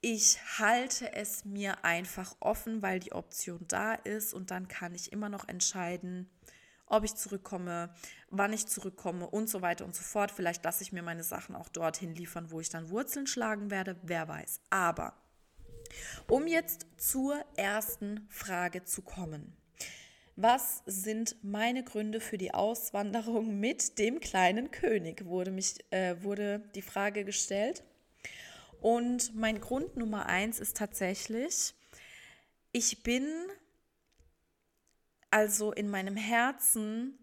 ich 0.00 0.38
halte 0.58 1.12
es 1.12 1.44
mir 1.44 1.84
einfach 1.84 2.34
offen, 2.40 2.82
weil 2.82 3.00
die 3.00 3.12
Option 3.12 3.64
da 3.68 3.94
ist 3.94 4.32
und 4.32 4.50
dann 4.50 4.68
kann 4.68 4.94
ich 4.94 5.12
immer 5.12 5.28
noch 5.28 5.46
entscheiden, 5.48 6.30
ob 6.86 7.04
ich 7.04 7.14
zurückkomme, 7.14 7.94
wann 8.30 8.52
ich 8.52 8.66
zurückkomme 8.66 9.28
und 9.28 9.48
so 9.48 9.62
weiter 9.62 9.84
und 9.84 9.94
so 9.94 10.02
fort. 10.02 10.32
Vielleicht 10.32 10.64
lasse 10.64 10.82
ich 10.82 10.92
mir 10.92 11.02
meine 11.02 11.22
Sachen 11.22 11.54
auch 11.54 11.68
dorthin 11.68 12.14
liefern, 12.14 12.50
wo 12.50 12.60
ich 12.60 12.68
dann 12.68 12.90
Wurzeln 12.90 13.26
schlagen 13.26 13.70
werde, 13.70 13.96
wer 14.02 14.26
weiß. 14.26 14.60
Aber 14.70 15.14
um 16.28 16.46
jetzt 16.46 16.86
zur 16.96 17.44
ersten 17.56 18.26
Frage 18.28 18.84
zu 18.84 19.02
kommen. 19.02 19.56
Was 20.36 20.82
sind 20.86 21.36
meine 21.42 21.84
Gründe 21.84 22.18
für 22.18 22.38
die 22.38 22.54
Auswanderung 22.54 23.60
mit 23.60 23.98
dem 23.98 24.20
kleinen 24.20 24.70
König? 24.70 25.26
Wurde, 25.26 25.50
mich, 25.50 25.74
äh, 25.90 26.22
wurde 26.22 26.62
die 26.74 26.82
Frage 26.82 27.24
gestellt. 27.24 27.84
Und 28.80 29.34
mein 29.34 29.60
Grund 29.60 29.96
Nummer 29.96 30.26
eins 30.26 30.58
ist 30.58 30.76
tatsächlich, 30.76 31.74
ich 32.72 33.02
bin 33.02 33.26
also 35.30 35.72
in 35.72 35.88
meinem 35.88 36.16
Herzen 36.16 37.18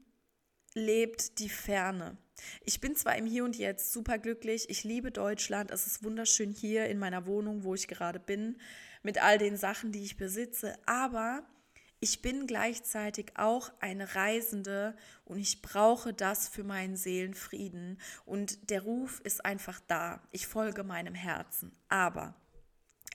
lebt 0.74 1.40
die 1.40 1.50
Ferne. 1.50 2.18
Ich 2.64 2.80
bin 2.80 2.96
zwar 2.96 3.18
im 3.18 3.26
Hier 3.26 3.44
und 3.44 3.58
Jetzt 3.58 3.92
super 3.92 4.20
glücklich, 4.20 4.70
ich 4.70 4.84
liebe 4.84 5.12
Deutschland, 5.12 5.72
es 5.72 5.88
ist 5.88 6.04
wunderschön 6.04 6.52
hier 6.52 6.88
in 6.88 7.00
meiner 7.00 7.26
Wohnung, 7.26 7.64
wo 7.64 7.74
ich 7.74 7.88
gerade 7.88 8.20
bin, 8.20 8.58
mit 9.02 9.22
all 9.22 9.38
den 9.38 9.58
Sachen, 9.58 9.92
die 9.92 10.04
ich 10.04 10.18
besitze, 10.18 10.78
aber 10.86 11.44
ich 12.00 12.22
bin 12.22 12.46
gleichzeitig 12.46 13.32
auch 13.36 13.72
eine 13.80 14.16
Reisende 14.16 14.96
und 15.26 15.40
ich 15.40 15.62
brauche 15.62 16.14
das 16.14 16.48
für 16.48 16.64
meinen 16.64 16.96
Seelenfrieden. 16.96 18.00
Und 18.26 18.70
der 18.70 18.82
Ruf 18.82 19.20
ist 19.22 19.44
einfach 19.44 19.80
da. 19.88 20.22
Ich 20.32 20.46
folge 20.48 20.84
meinem 20.84 21.16
Herzen. 21.16 21.76
Aber 21.90 22.36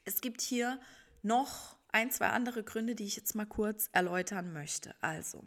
es 0.05 0.21
gibt 0.21 0.41
hier 0.41 0.81
noch 1.23 1.77
ein, 1.93 2.11
zwei 2.11 2.29
andere 2.29 2.65
Gründe, 2.65 2.95
die 2.97 3.05
ich 3.05 3.17
jetzt 3.17 3.35
mal 3.35 3.47
kurz 3.47 3.89
erläutern 3.93 4.53
möchte. 4.53 4.95
Also, 5.01 5.47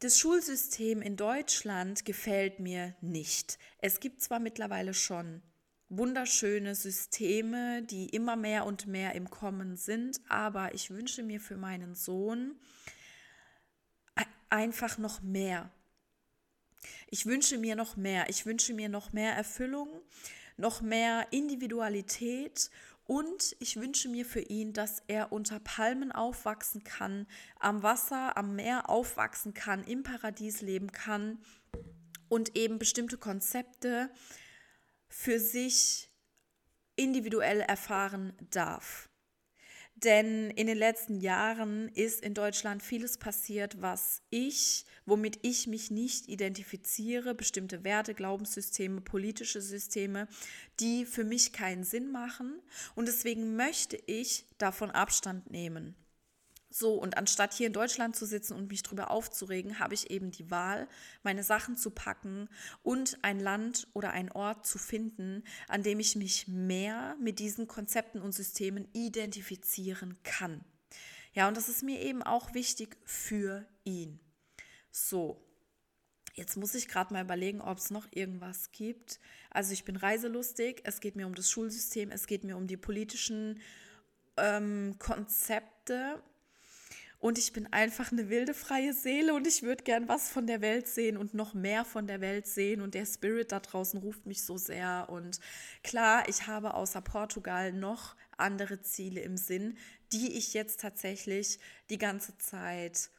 das 0.00 0.18
Schulsystem 0.18 1.02
in 1.02 1.16
Deutschland 1.16 2.04
gefällt 2.04 2.58
mir 2.58 2.96
nicht. 3.00 3.58
Es 3.78 4.00
gibt 4.00 4.22
zwar 4.22 4.40
mittlerweile 4.40 4.92
schon 4.92 5.42
wunderschöne 5.88 6.74
Systeme, 6.74 7.82
die 7.82 8.08
immer 8.08 8.36
mehr 8.36 8.66
und 8.66 8.86
mehr 8.86 9.14
im 9.14 9.30
Kommen 9.30 9.76
sind. 9.76 10.20
Aber 10.28 10.74
ich 10.74 10.90
wünsche 10.90 11.22
mir 11.22 11.40
für 11.40 11.56
meinen 11.56 11.94
Sohn 11.94 12.56
einfach 14.50 14.98
noch 14.98 15.22
mehr. 15.22 15.70
Ich 17.08 17.26
wünsche 17.26 17.58
mir 17.58 17.76
noch 17.76 17.96
mehr. 17.96 18.28
Ich 18.28 18.46
wünsche 18.46 18.74
mir 18.74 18.88
noch 18.88 19.12
mehr 19.12 19.34
Erfüllung, 19.34 19.88
noch 20.56 20.80
mehr 20.80 21.26
Individualität 21.30 22.70
und 23.06 23.54
ich 23.60 23.76
wünsche 23.76 24.08
mir 24.08 24.24
für 24.24 24.40
ihn, 24.40 24.72
dass 24.72 25.02
er 25.06 25.30
unter 25.30 25.60
Palmen 25.60 26.10
aufwachsen 26.10 26.82
kann, 26.82 27.26
am 27.60 27.82
Wasser, 27.82 28.36
am 28.36 28.56
Meer 28.56 28.90
aufwachsen 28.90 29.54
kann, 29.54 29.84
im 29.84 30.02
Paradies 30.02 30.60
leben 30.60 30.90
kann 30.90 31.38
und 32.28 32.56
eben 32.56 32.78
bestimmte 32.78 33.16
Konzepte 33.16 34.10
für 35.08 35.38
sich 35.38 36.10
individuell 36.96 37.60
erfahren 37.60 38.32
darf. 38.50 39.08
Denn 39.96 40.50
in 40.50 40.66
den 40.66 40.76
letzten 40.76 41.20
Jahren 41.20 41.88
ist 41.88 42.22
in 42.22 42.34
Deutschland 42.34 42.82
vieles 42.82 43.16
passiert, 43.16 43.80
was 43.80 44.22
ich, 44.28 44.84
womit 45.06 45.38
ich 45.40 45.66
mich 45.66 45.90
nicht 45.90 46.28
identifiziere, 46.28 47.34
bestimmte 47.34 47.82
Werte, 47.82 48.12
Glaubenssysteme, 48.12 49.00
politische 49.00 49.62
Systeme, 49.62 50.28
die 50.80 51.06
für 51.06 51.24
mich 51.24 51.54
keinen 51.54 51.82
Sinn 51.82 52.12
machen. 52.12 52.60
Und 52.94 53.08
deswegen 53.08 53.56
möchte 53.56 53.96
ich 54.06 54.44
davon 54.58 54.90
Abstand 54.90 55.50
nehmen. 55.50 55.96
So, 56.68 56.94
und 56.94 57.16
anstatt 57.16 57.54
hier 57.54 57.68
in 57.68 57.72
Deutschland 57.72 58.16
zu 58.16 58.26
sitzen 58.26 58.54
und 58.54 58.68
mich 58.68 58.82
drüber 58.82 59.10
aufzuregen, 59.10 59.78
habe 59.78 59.94
ich 59.94 60.10
eben 60.10 60.30
die 60.30 60.50
Wahl, 60.50 60.88
meine 61.22 61.42
Sachen 61.42 61.76
zu 61.76 61.90
packen 61.90 62.48
und 62.82 63.18
ein 63.22 63.40
Land 63.40 63.86
oder 63.94 64.10
ein 64.10 64.32
Ort 64.32 64.66
zu 64.66 64.78
finden, 64.78 65.44
an 65.68 65.82
dem 65.82 66.00
ich 66.00 66.16
mich 66.16 66.48
mehr 66.48 67.16
mit 67.20 67.38
diesen 67.38 67.66
Konzepten 67.68 68.20
und 68.20 68.32
Systemen 68.32 68.88
identifizieren 68.92 70.18
kann. 70.24 70.64
Ja, 71.32 71.48
und 71.48 71.56
das 71.56 71.68
ist 71.68 71.82
mir 71.82 72.00
eben 72.00 72.22
auch 72.22 72.54
wichtig 72.54 72.96
für 73.04 73.66
ihn. 73.84 74.18
So, 74.90 75.42
Jetzt 76.36 76.58
muss 76.58 76.74
ich 76.74 76.86
gerade 76.86 77.14
mal 77.14 77.24
überlegen, 77.24 77.62
ob 77.62 77.78
es 77.78 77.90
noch 77.90 78.06
irgendwas 78.10 78.70
gibt. 78.70 79.20
Also 79.48 79.72
ich 79.72 79.84
bin 79.84 79.96
reiselustig, 79.96 80.82
es 80.84 81.00
geht 81.00 81.16
mir 81.16 81.26
um 81.26 81.34
das 81.34 81.50
Schulsystem, 81.50 82.10
es 82.10 82.26
geht 82.26 82.44
mir 82.44 82.58
um 82.58 82.66
die 82.66 82.76
politischen 82.76 83.58
ähm, 84.36 84.96
Konzepte 84.98 86.22
und 87.18 87.38
ich 87.38 87.52
bin 87.52 87.72
einfach 87.72 88.12
eine 88.12 88.28
wilde, 88.28 88.52
freie 88.52 88.92
Seele 88.92 89.34
und 89.34 89.46
ich 89.46 89.62
würde 89.62 89.84
gern 89.84 90.06
was 90.06 90.28
von 90.28 90.46
der 90.46 90.60
Welt 90.60 90.86
sehen 90.86 91.16
und 91.16 91.32
noch 91.32 91.54
mehr 91.54 91.84
von 91.84 92.06
der 92.06 92.20
Welt 92.20 92.46
sehen. 92.46 92.82
Und 92.82 92.94
der 92.94 93.06
Spirit 93.06 93.52
da 93.52 93.60
draußen 93.60 93.98
ruft 94.00 94.26
mich 94.26 94.44
so 94.44 94.58
sehr. 94.58 95.08
Und 95.08 95.40
klar, 95.82 96.28
ich 96.28 96.46
habe 96.46 96.74
außer 96.74 97.00
Portugal 97.00 97.72
noch 97.72 98.16
andere 98.36 98.82
Ziele 98.82 99.22
im 99.22 99.38
Sinn, 99.38 99.78
die 100.12 100.36
ich 100.36 100.52
jetzt 100.52 100.80
tatsächlich 100.80 101.58
die 101.88 101.98
ganze 101.98 102.36
Zeit 102.36 103.10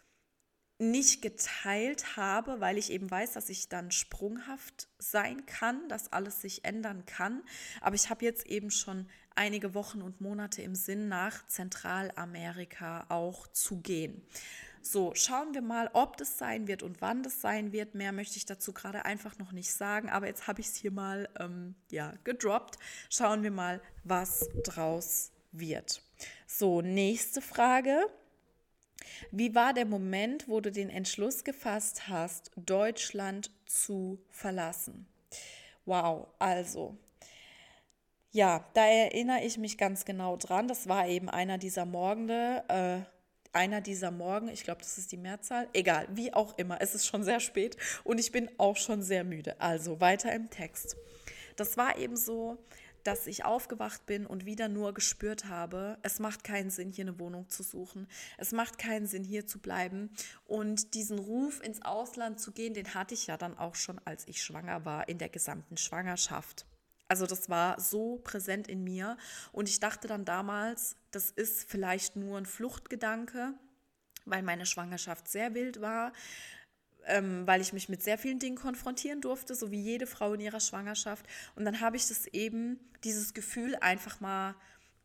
nicht 0.79 1.23
geteilt 1.23 2.17
habe, 2.17 2.59
weil 2.59 2.77
ich 2.77 2.91
eben 2.91 3.09
weiß, 3.09 3.33
dass 3.33 3.49
ich 3.49 3.67
dann 3.67 3.89
sprunghaft 3.89 4.89
sein 4.99 5.47
kann, 5.47 5.89
dass 5.89 6.13
alles 6.13 6.41
sich 6.41 6.65
ändern 6.65 7.05
kann. 7.07 7.41
Aber 7.81 7.95
ich 7.95 8.11
habe 8.11 8.23
jetzt 8.23 8.45
eben 8.45 8.69
schon 8.69 9.09
einige 9.37 9.73
Wochen 9.73 10.01
und 10.01 10.21
Monate 10.21 10.61
im 10.61 10.75
Sinn, 10.75 11.07
nach 11.07 11.45
Zentralamerika 11.47 13.05
auch 13.09 13.47
zu 13.47 13.77
gehen. 13.77 14.21
So, 14.81 15.13
schauen 15.15 15.53
wir 15.53 15.61
mal, 15.61 15.89
ob 15.93 16.15
das 16.17 16.37
sein 16.37 16.67
wird 16.67 16.81
und 16.81 17.01
wann 17.01 17.21
das 17.21 17.41
sein 17.41 17.73
wird. 17.73 17.93
Mehr 17.93 18.13
möchte 18.13 18.37
ich 18.37 18.45
dazu 18.45 18.71
gerade 18.71 19.03
einfach 19.05 19.37
noch 19.37 19.51
nicht 19.51 19.71
sagen, 19.71 20.09
aber 20.09 20.27
jetzt 20.27 20.47
habe 20.47 20.61
ich 20.61 20.67
es 20.67 20.75
hier 20.75 20.91
mal 20.91 21.27
ähm, 21.39 21.75
ja, 21.91 22.13
gedroppt. 22.23 22.77
Schauen 23.09 23.43
wir 23.43 23.51
mal, 23.51 23.81
was 24.05 24.47
draus 24.63 25.31
wird. 25.51 26.01
So, 26.45 26.81
nächste 26.81 27.41
Frage. 27.41 28.07
Wie 29.31 29.55
war 29.55 29.73
der 29.73 29.85
Moment, 29.85 30.47
wo 30.47 30.61
du 30.61 30.71
den 30.71 30.89
Entschluss 30.89 31.43
gefasst 31.43 32.07
hast, 32.07 32.51
Deutschland 32.55 33.51
zu 33.65 34.19
verlassen? 34.29 35.05
Wow, 35.85 36.27
also 36.39 36.97
ja, 38.31 38.65
da 38.73 38.85
erinnere 38.85 39.43
ich 39.43 39.57
mich 39.57 39.77
ganz 39.77 40.05
genau 40.05 40.37
dran. 40.37 40.67
Das 40.67 40.87
war 40.87 41.07
eben 41.07 41.29
einer 41.29 41.57
dieser 41.57 41.85
Morgende, 41.85 42.63
äh, 42.67 42.99
einer 43.53 43.81
dieser 43.81 44.11
Morgen, 44.11 44.49
ich 44.49 44.63
glaube, 44.63 44.81
das 44.81 44.97
ist 44.97 45.11
die 45.11 45.17
Mehrzahl, 45.17 45.67
egal, 45.73 46.07
wie 46.11 46.33
auch 46.33 46.57
immer, 46.57 46.79
es 46.81 46.93
ist 46.93 47.07
schon 47.07 47.23
sehr 47.23 47.39
spät 47.39 47.75
und 48.03 48.19
ich 48.19 48.31
bin 48.31 48.49
auch 48.57 48.75
schon 48.75 49.01
sehr 49.01 49.23
müde. 49.23 49.59
Also 49.59 49.99
weiter 49.99 50.31
im 50.33 50.49
Text. 50.49 50.95
Das 51.55 51.75
war 51.75 51.97
eben 51.97 52.15
so, 52.15 52.57
dass 53.07 53.25
ich 53.25 53.45
aufgewacht 53.45 54.05
bin 54.05 54.25
und 54.25 54.45
wieder 54.45 54.67
nur 54.67 54.93
gespürt 54.93 55.45
habe, 55.45 55.97
es 56.03 56.19
macht 56.19 56.43
keinen 56.43 56.69
Sinn, 56.69 56.91
hier 56.91 57.05
eine 57.05 57.17
Wohnung 57.19 57.47
zu 57.49 57.63
suchen. 57.63 58.05
Es 58.37 58.51
macht 58.51 58.77
keinen 58.77 59.07
Sinn, 59.07 59.23
hier 59.23 59.47
zu 59.47 59.59
bleiben. 59.59 60.11
Und 60.45 60.93
diesen 60.93 61.17
Ruf 61.17 61.63
ins 61.63 61.81
Ausland 61.81 62.39
zu 62.39 62.51
gehen, 62.51 62.73
den 62.73 62.93
hatte 62.93 63.13
ich 63.13 63.27
ja 63.27 63.37
dann 63.37 63.57
auch 63.57 63.75
schon, 63.75 63.99
als 64.03 64.27
ich 64.27 64.43
schwanger 64.43 64.83
war, 64.83 65.07
in 65.07 65.19
der 65.19 65.29
gesamten 65.29 65.77
Schwangerschaft. 65.77 66.66
Also 67.07 67.25
das 67.25 67.49
war 67.49 67.79
so 67.79 68.17
präsent 68.17 68.67
in 68.67 68.83
mir 68.83 69.17
und 69.51 69.69
ich 69.69 69.79
dachte 69.79 70.07
dann 70.07 70.25
damals, 70.25 70.95
das 71.11 71.31
ist 71.31 71.69
vielleicht 71.69 72.15
nur 72.15 72.37
ein 72.37 72.45
Fluchtgedanke, 72.45 73.53
weil 74.25 74.43
meine 74.43 74.65
Schwangerschaft 74.65 75.27
sehr 75.27 75.53
wild 75.53 75.81
war 75.81 76.11
ähm, 77.07 77.47
weil 77.47 77.61
ich 77.61 77.73
mich 77.73 77.89
mit 77.89 78.03
sehr 78.03 78.17
vielen 78.17 78.39
Dingen 78.39 78.57
konfrontieren 78.57 79.21
durfte, 79.21 79.55
so 79.55 79.71
wie 79.71 79.81
jede 79.81 80.05
Frau 80.05 80.33
in 80.33 80.41
ihrer 80.41 80.59
Schwangerschaft. 80.59 81.25
Und 81.55 81.65
dann 81.65 81.79
habe 81.79 81.97
ich 81.97 82.07
das 82.07 82.27
eben, 82.27 82.79
dieses 83.03 83.33
Gefühl 83.33 83.75
einfach 83.75 84.19
mal 84.19 84.55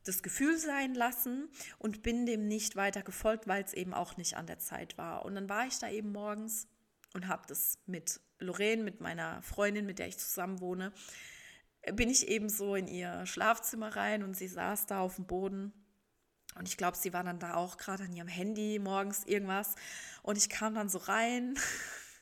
das 0.04 0.23
Gefühl 0.23 0.59
sein 0.59 0.94
lassen 0.94 1.49
und 1.78 2.02
bin 2.02 2.26
dem 2.26 2.49
nicht 2.49 2.75
weiter 2.75 3.02
gefolgt, 3.02 3.47
weil 3.47 3.62
es 3.62 3.73
eben 3.73 3.94
auch 3.94 4.16
nicht 4.16 4.37
an 4.37 4.47
der 4.47 4.59
Zeit 4.59 4.99
war. 4.99 5.25
Und 5.25 5.37
dann 5.37 5.49
war 5.49 5.66
ich 5.66 5.78
da 5.78 5.88
eben 5.88 6.11
morgens 6.11 6.66
und 7.14 7.28
habe 7.28 7.44
das 7.47 7.78
mit 7.87 8.21
Lorraine, 8.40 8.82
mit 8.82 9.00
meiner 9.00 9.40
Freundin, 9.42 9.87
mit 9.87 10.00
der 10.00 10.09
ich 10.09 10.18
zusammen 10.18 10.61
wohne, 10.61 10.92
bin 11.94 12.08
ich 12.08 12.28
eben 12.28 12.48
so 12.48 12.74
in 12.74 12.86
ihr 12.86 13.26
Schlafzimmer 13.26 13.96
rein 13.96 14.22
und 14.22 14.36
sie 14.36 14.48
saß 14.48 14.86
da 14.86 15.00
auf 15.00 15.16
dem 15.16 15.26
Boden 15.26 15.72
und 16.54 16.68
ich 16.68 16.76
glaube, 16.76 16.96
sie 16.96 17.12
war 17.12 17.24
dann 17.24 17.38
da 17.38 17.54
auch 17.54 17.78
gerade 17.78 18.04
an 18.04 18.12
ihrem 18.12 18.28
Handy 18.28 18.78
morgens 18.78 19.24
irgendwas. 19.24 19.74
Und 20.22 20.36
ich 20.36 20.48
kam 20.48 20.74
dann 20.74 20.88
so 20.88 20.98
rein, 20.98 21.56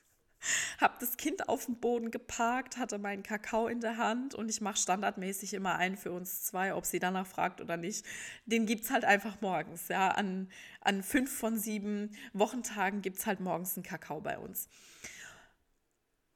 habe 0.81 0.95
das 1.01 1.17
Kind 1.17 1.49
auf 1.49 1.67
dem 1.67 1.77
Boden 1.81 2.11
geparkt, 2.11 2.77
hatte 2.77 2.99
meinen 2.99 3.23
Kakao 3.23 3.67
in 3.67 3.81
der 3.81 3.97
Hand 3.97 4.35
und 4.35 4.49
ich 4.49 4.61
mache 4.61 4.77
standardmäßig 4.77 5.55
immer 5.55 5.77
einen 5.77 5.97
für 5.97 6.13
uns 6.13 6.45
zwei, 6.45 6.75
ob 6.75 6.87
sie 6.87 7.01
danach 7.01 7.27
fragt 7.27 7.61
oder 7.61 7.77
nicht. 7.77 8.07
Den 8.47 8.67
gibt 8.67 8.85
es 8.85 8.91
halt 8.91 9.05
einfach 9.05 9.41
morgens. 9.41 9.89
Ja. 9.89 10.11
An, 10.11 10.49
an 10.81 11.03
fünf 11.03 11.37
von 11.37 11.59
sieben 11.59 12.17
Wochentagen 12.33 13.03
gibt 13.03 13.19
es 13.19 13.27
halt 13.27 13.41
morgens 13.41 13.77
einen 13.77 13.85
Kakao 13.85 14.21
bei 14.21 14.39
uns. 14.39 14.69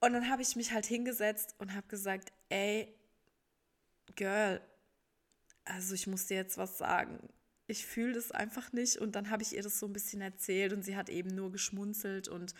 Und 0.00 0.12
dann 0.12 0.28
habe 0.28 0.42
ich 0.42 0.56
mich 0.56 0.72
halt 0.72 0.84
hingesetzt 0.84 1.54
und 1.58 1.74
habe 1.74 1.86
gesagt, 1.86 2.32
ey, 2.50 2.92
Girl, 4.16 4.60
also 5.64 5.94
ich 5.94 6.06
muss 6.06 6.26
dir 6.26 6.36
jetzt 6.36 6.58
was 6.58 6.78
sagen 6.78 7.28
ich 7.66 7.86
fühle 7.86 8.14
das 8.14 8.30
einfach 8.30 8.72
nicht. 8.72 8.98
Und 8.98 9.16
dann 9.16 9.30
habe 9.30 9.42
ich 9.42 9.54
ihr 9.54 9.62
das 9.62 9.78
so 9.78 9.86
ein 9.86 9.92
bisschen 9.92 10.20
erzählt 10.20 10.72
und 10.72 10.84
sie 10.84 10.96
hat 10.96 11.08
eben 11.08 11.34
nur 11.34 11.50
geschmunzelt. 11.50 12.28
Und 12.28 12.54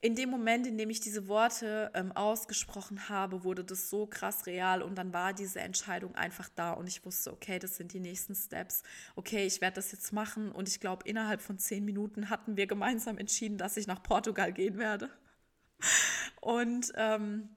in 0.00 0.14
dem 0.14 0.28
Moment, 0.28 0.66
in 0.66 0.76
dem 0.76 0.90
ich 0.90 1.00
diese 1.00 1.28
Worte 1.28 1.90
ähm, 1.94 2.12
ausgesprochen 2.12 3.08
habe, 3.08 3.42
wurde 3.42 3.64
das 3.64 3.88
so 3.88 4.06
krass 4.06 4.46
real 4.46 4.82
und 4.82 4.96
dann 4.96 5.14
war 5.14 5.32
diese 5.32 5.60
Entscheidung 5.60 6.14
einfach 6.14 6.50
da 6.50 6.72
und 6.72 6.86
ich 6.86 7.04
wusste, 7.06 7.32
okay, 7.32 7.58
das 7.58 7.76
sind 7.76 7.94
die 7.94 8.00
nächsten 8.00 8.34
Steps. 8.34 8.82
Okay, 9.16 9.46
ich 9.46 9.62
werde 9.62 9.76
das 9.76 9.92
jetzt 9.92 10.12
machen 10.12 10.52
und 10.52 10.68
ich 10.68 10.78
glaube, 10.78 11.08
innerhalb 11.08 11.40
von 11.40 11.58
zehn 11.58 11.84
Minuten 11.84 12.28
hatten 12.28 12.56
wir 12.56 12.66
gemeinsam 12.66 13.16
entschieden, 13.16 13.56
dass 13.56 13.78
ich 13.78 13.86
nach 13.86 14.02
Portugal 14.02 14.52
gehen 14.52 14.78
werde. 14.78 15.08
Und 16.42 16.92
ähm, 16.96 17.48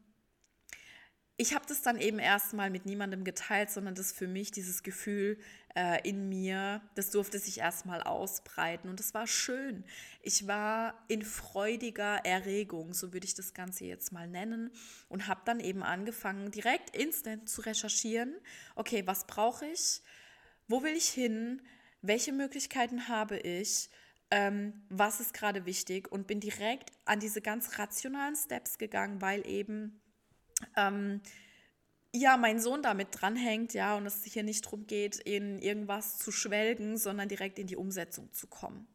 ich 1.40 1.54
habe 1.54 1.66
das 1.68 1.84
dann 1.84 2.00
eben 2.02 2.18
erstmal 2.18 2.72
mit 2.72 2.88
niemandem 2.88 3.24
geteilt, 3.24 3.70
sondern 3.70 3.94
das 3.94 4.12
für 4.12 4.28
mich, 4.28 4.50
dieses 4.52 4.82
Gefühl 4.82 5.38
äh, 5.76 6.02
in 6.08 6.28
mir, 6.30 6.82
das 6.96 7.12
durfte 7.12 7.38
sich 7.38 7.60
erstmal 7.60 8.02
ausbreiten. 8.02 8.90
Und 8.90 9.00
es 9.00 9.14
war 9.14 9.28
schön. 9.28 9.84
Ich 10.24 10.48
war 10.48 11.06
in 11.08 11.22
freudiger 11.22 12.26
Erregung, 12.26 12.94
so 12.94 13.14
würde 13.14 13.28
ich 13.28 13.36
das 13.36 13.54
Ganze 13.54 13.86
jetzt 13.86 14.12
mal 14.12 14.28
nennen, 14.28 14.72
und 15.10 15.28
habe 15.28 15.42
dann 15.46 15.60
eben 15.60 15.84
angefangen, 15.84 16.50
direkt 16.50 16.96
instant 16.98 17.48
zu 17.48 17.62
recherchieren, 17.62 18.34
okay, 18.76 19.04
was 19.06 19.28
brauche 19.28 19.68
ich, 19.68 20.02
wo 20.68 20.82
will 20.82 20.96
ich 20.96 21.08
hin, 21.08 21.62
welche 22.02 22.34
Möglichkeiten 22.34 23.10
habe 23.10 23.38
ich, 23.38 23.92
ähm, 24.32 24.74
was 24.90 25.20
ist 25.20 25.36
gerade 25.36 25.68
wichtig? 25.68 26.12
Und 26.12 26.26
bin 26.26 26.40
direkt 26.40 26.92
an 27.06 27.20
diese 27.20 27.42
ganz 27.42 27.78
rationalen 27.78 28.36
Steps 28.36 28.80
gegangen, 28.80 29.22
weil 29.22 29.46
eben 29.46 30.02
ähm, 30.76 31.22
ja, 32.14 32.38
mein 32.38 32.60
Sohn 32.60 32.82
damit 32.82 33.10
dranhängt, 33.12 33.74
ja, 33.74 33.96
und 33.96 34.06
es 34.06 34.24
hier 34.24 34.44
nicht 34.44 34.66
darum 34.66 34.88
geht, 34.88 35.18
in 35.18 35.60
irgendwas 35.60 36.18
zu 36.18 36.32
schwelgen, 36.32 36.98
sondern 36.98 37.30
direkt 37.30 37.60
in 37.60 37.68
die 37.68 37.76
Umsetzung 37.76 38.32
zu 38.34 38.48
kommen. 38.48 38.88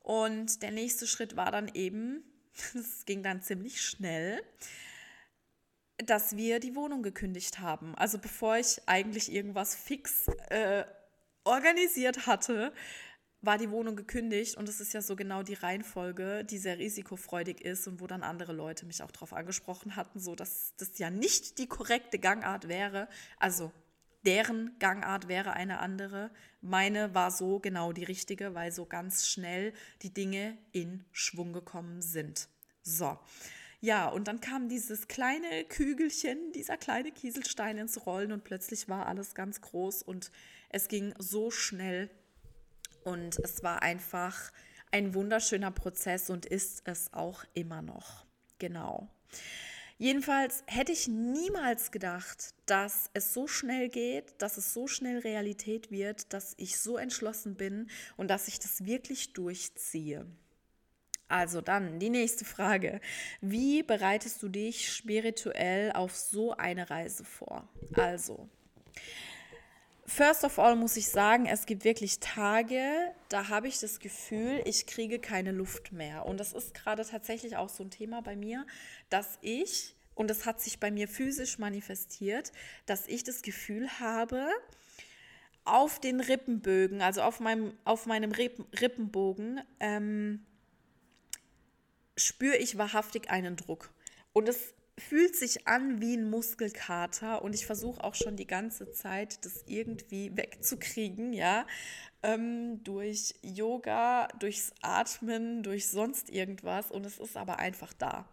Und 0.00 0.62
der 0.62 0.70
nächste 0.70 1.06
Schritt 1.06 1.36
war 1.36 1.52
dann 1.52 1.70
eben, 1.74 2.24
das 2.74 3.04
ging 3.04 3.22
dann 3.22 3.42
ziemlich 3.42 3.80
schnell, 3.80 4.42
dass 5.98 6.36
wir 6.36 6.60
die 6.60 6.74
Wohnung 6.74 7.02
gekündigt 7.02 7.58
haben. 7.58 7.94
Also 7.94 8.18
bevor 8.18 8.56
ich 8.56 8.80
eigentlich 8.86 9.30
irgendwas 9.30 9.74
fix 9.74 10.28
äh, 10.48 10.84
organisiert 11.44 12.26
hatte, 12.26 12.72
war 13.42 13.56
die 13.56 13.70
Wohnung 13.70 13.96
gekündigt 13.96 14.56
und 14.56 14.68
es 14.68 14.80
ist 14.80 14.92
ja 14.92 15.00
so 15.00 15.16
genau 15.16 15.42
die 15.42 15.54
Reihenfolge, 15.54 16.44
die 16.44 16.58
sehr 16.58 16.78
risikofreudig 16.78 17.62
ist 17.62 17.88
und 17.88 18.00
wo 18.00 18.06
dann 18.06 18.22
andere 18.22 18.52
Leute 18.52 18.84
mich 18.84 19.02
auch 19.02 19.10
darauf 19.10 19.32
angesprochen 19.32 19.96
hatten, 19.96 20.20
so 20.20 20.34
dass 20.34 20.74
das 20.76 20.98
ja 20.98 21.10
nicht 21.10 21.58
die 21.58 21.66
korrekte 21.66 22.18
Gangart 22.18 22.68
wäre. 22.68 23.08
Also 23.38 23.72
deren 24.26 24.78
Gangart 24.78 25.28
wäre 25.28 25.54
eine 25.54 25.78
andere. 25.78 26.30
Meine 26.60 27.14
war 27.14 27.30
so 27.30 27.58
genau 27.60 27.92
die 27.92 28.04
richtige, 28.04 28.54
weil 28.54 28.72
so 28.72 28.84
ganz 28.84 29.26
schnell 29.26 29.72
die 30.02 30.12
Dinge 30.12 30.58
in 30.72 31.04
Schwung 31.10 31.52
gekommen 31.52 32.02
sind. 32.02 32.48
So. 32.82 33.18
Ja, 33.82 34.08
und 34.08 34.28
dann 34.28 34.42
kam 34.42 34.68
dieses 34.68 35.08
kleine 35.08 35.64
Kügelchen, 35.64 36.52
dieser 36.52 36.76
kleine 36.76 37.12
Kieselstein 37.12 37.78
ins 37.78 38.04
Rollen 38.04 38.30
und 38.30 38.44
plötzlich 38.44 38.90
war 38.90 39.06
alles 39.06 39.34
ganz 39.34 39.62
groß 39.62 40.02
und 40.02 40.30
es 40.68 40.88
ging 40.88 41.14
so 41.18 41.50
schnell 41.50 42.10
und 43.04 43.38
es 43.38 43.62
war 43.62 43.82
einfach 43.82 44.52
ein 44.90 45.14
wunderschöner 45.14 45.70
Prozess 45.70 46.30
und 46.30 46.46
ist 46.46 46.82
es 46.84 47.12
auch 47.12 47.44
immer 47.54 47.82
noch. 47.82 48.24
Genau. 48.58 49.08
Jedenfalls 49.98 50.64
hätte 50.66 50.92
ich 50.92 51.08
niemals 51.08 51.90
gedacht, 51.90 52.54
dass 52.64 53.10
es 53.12 53.34
so 53.34 53.46
schnell 53.46 53.90
geht, 53.90 54.40
dass 54.40 54.56
es 54.56 54.72
so 54.72 54.86
schnell 54.86 55.18
Realität 55.18 55.90
wird, 55.90 56.32
dass 56.32 56.54
ich 56.56 56.78
so 56.78 56.96
entschlossen 56.96 57.54
bin 57.54 57.90
und 58.16 58.28
dass 58.28 58.48
ich 58.48 58.58
das 58.58 58.86
wirklich 58.86 59.34
durchziehe. 59.34 60.26
Also 61.28 61.60
dann 61.60 62.00
die 62.00 62.10
nächste 62.10 62.44
Frage. 62.44 63.00
Wie 63.42 63.82
bereitest 63.82 64.42
du 64.42 64.48
dich 64.48 64.92
spirituell 64.92 65.92
auf 65.92 66.16
so 66.16 66.56
eine 66.56 66.88
Reise 66.88 67.24
vor? 67.24 67.68
Also, 67.92 68.48
First 70.12 70.42
of 70.42 70.58
all 70.58 70.74
muss 70.74 70.96
ich 70.96 71.08
sagen, 71.08 71.46
es 71.46 71.66
gibt 71.66 71.84
wirklich 71.84 72.18
Tage, 72.18 72.82
da 73.28 73.48
habe 73.48 73.68
ich 73.68 73.78
das 73.78 74.00
Gefühl, 74.00 74.60
ich 74.64 74.86
kriege 74.86 75.20
keine 75.20 75.52
Luft 75.52 75.92
mehr. 75.92 76.26
Und 76.26 76.40
das 76.40 76.52
ist 76.52 76.74
gerade 76.74 77.06
tatsächlich 77.06 77.56
auch 77.56 77.68
so 77.68 77.84
ein 77.84 77.92
Thema 77.92 78.20
bei 78.20 78.34
mir, 78.34 78.66
dass 79.08 79.38
ich, 79.40 79.94
und 80.16 80.28
das 80.28 80.46
hat 80.46 80.60
sich 80.60 80.80
bei 80.80 80.90
mir 80.90 81.06
physisch 81.06 81.60
manifestiert, 81.60 82.50
dass 82.86 83.06
ich 83.06 83.22
das 83.22 83.42
Gefühl 83.42 83.88
habe, 84.00 84.48
auf 85.64 86.00
den 86.00 86.18
Rippenbögen, 86.18 87.02
also 87.02 87.22
auf 87.22 87.38
meinem, 87.38 87.72
auf 87.84 88.06
meinem 88.06 88.32
Rippen, 88.32 88.66
Rippenbogen, 88.80 89.60
ähm, 89.78 90.44
spüre 92.16 92.56
ich 92.56 92.78
wahrhaftig 92.78 93.30
einen 93.30 93.54
Druck. 93.54 93.92
Und 94.32 94.48
es 94.48 94.74
fühlt 95.00 95.34
sich 95.36 95.66
an 95.66 96.00
wie 96.00 96.16
ein 96.16 96.30
Muskelkater 96.30 97.42
und 97.42 97.54
ich 97.54 97.66
versuche 97.66 98.02
auch 98.04 98.14
schon 98.14 98.36
die 98.36 98.46
ganze 98.46 98.92
Zeit, 98.92 99.44
das 99.44 99.64
irgendwie 99.66 100.36
wegzukriegen, 100.36 101.32
ja, 101.32 101.66
ähm, 102.22 102.82
durch 102.84 103.34
Yoga, 103.42 104.28
durchs 104.38 104.72
Atmen, 104.82 105.62
durch 105.62 105.88
sonst 105.88 106.30
irgendwas 106.30 106.90
und 106.90 107.06
es 107.06 107.18
ist 107.18 107.36
aber 107.36 107.58
einfach 107.58 107.92
da. 107.92 108.28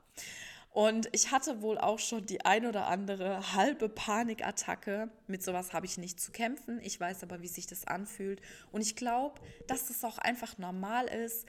Und 0.71 1.10
ich 1.12 1.32
hatte 1.32 1.63
wohl 1.63 1.80
auch 1.80 1.97
schon 1.97 2.27
die 2.27 2.45
ein 2.45 2.67
oder 2.67 2.86
andere 2.86 3.56
halbe 3.56 3.89
Panikattacke. 3.89 5.10
Mit 5.25 5.41
sowas 5.41 5.73
habe 5.73 5.88
ich 5.88 5.97
nicht 5.97 6.21
zu 6.21 6.32
kämpfen. 6.32 6.80
Ich 6.84 6.99
weiß 6.99 7.23
aber, 7.23 7.41
wie 7.41 7.47
sich 7.47 7.65
das 7.65 7.88
anfühlt. 7.88 8.41
Und 8.71 8.82
ich 8.82 8.95
glaube, 8.95 9.41
dass 9.65 9.88
das 9.88 10.03
auch 10.03 10.19
einfach 10.19 10.60
normal 10.60 11.08
ist, 11.08 11.47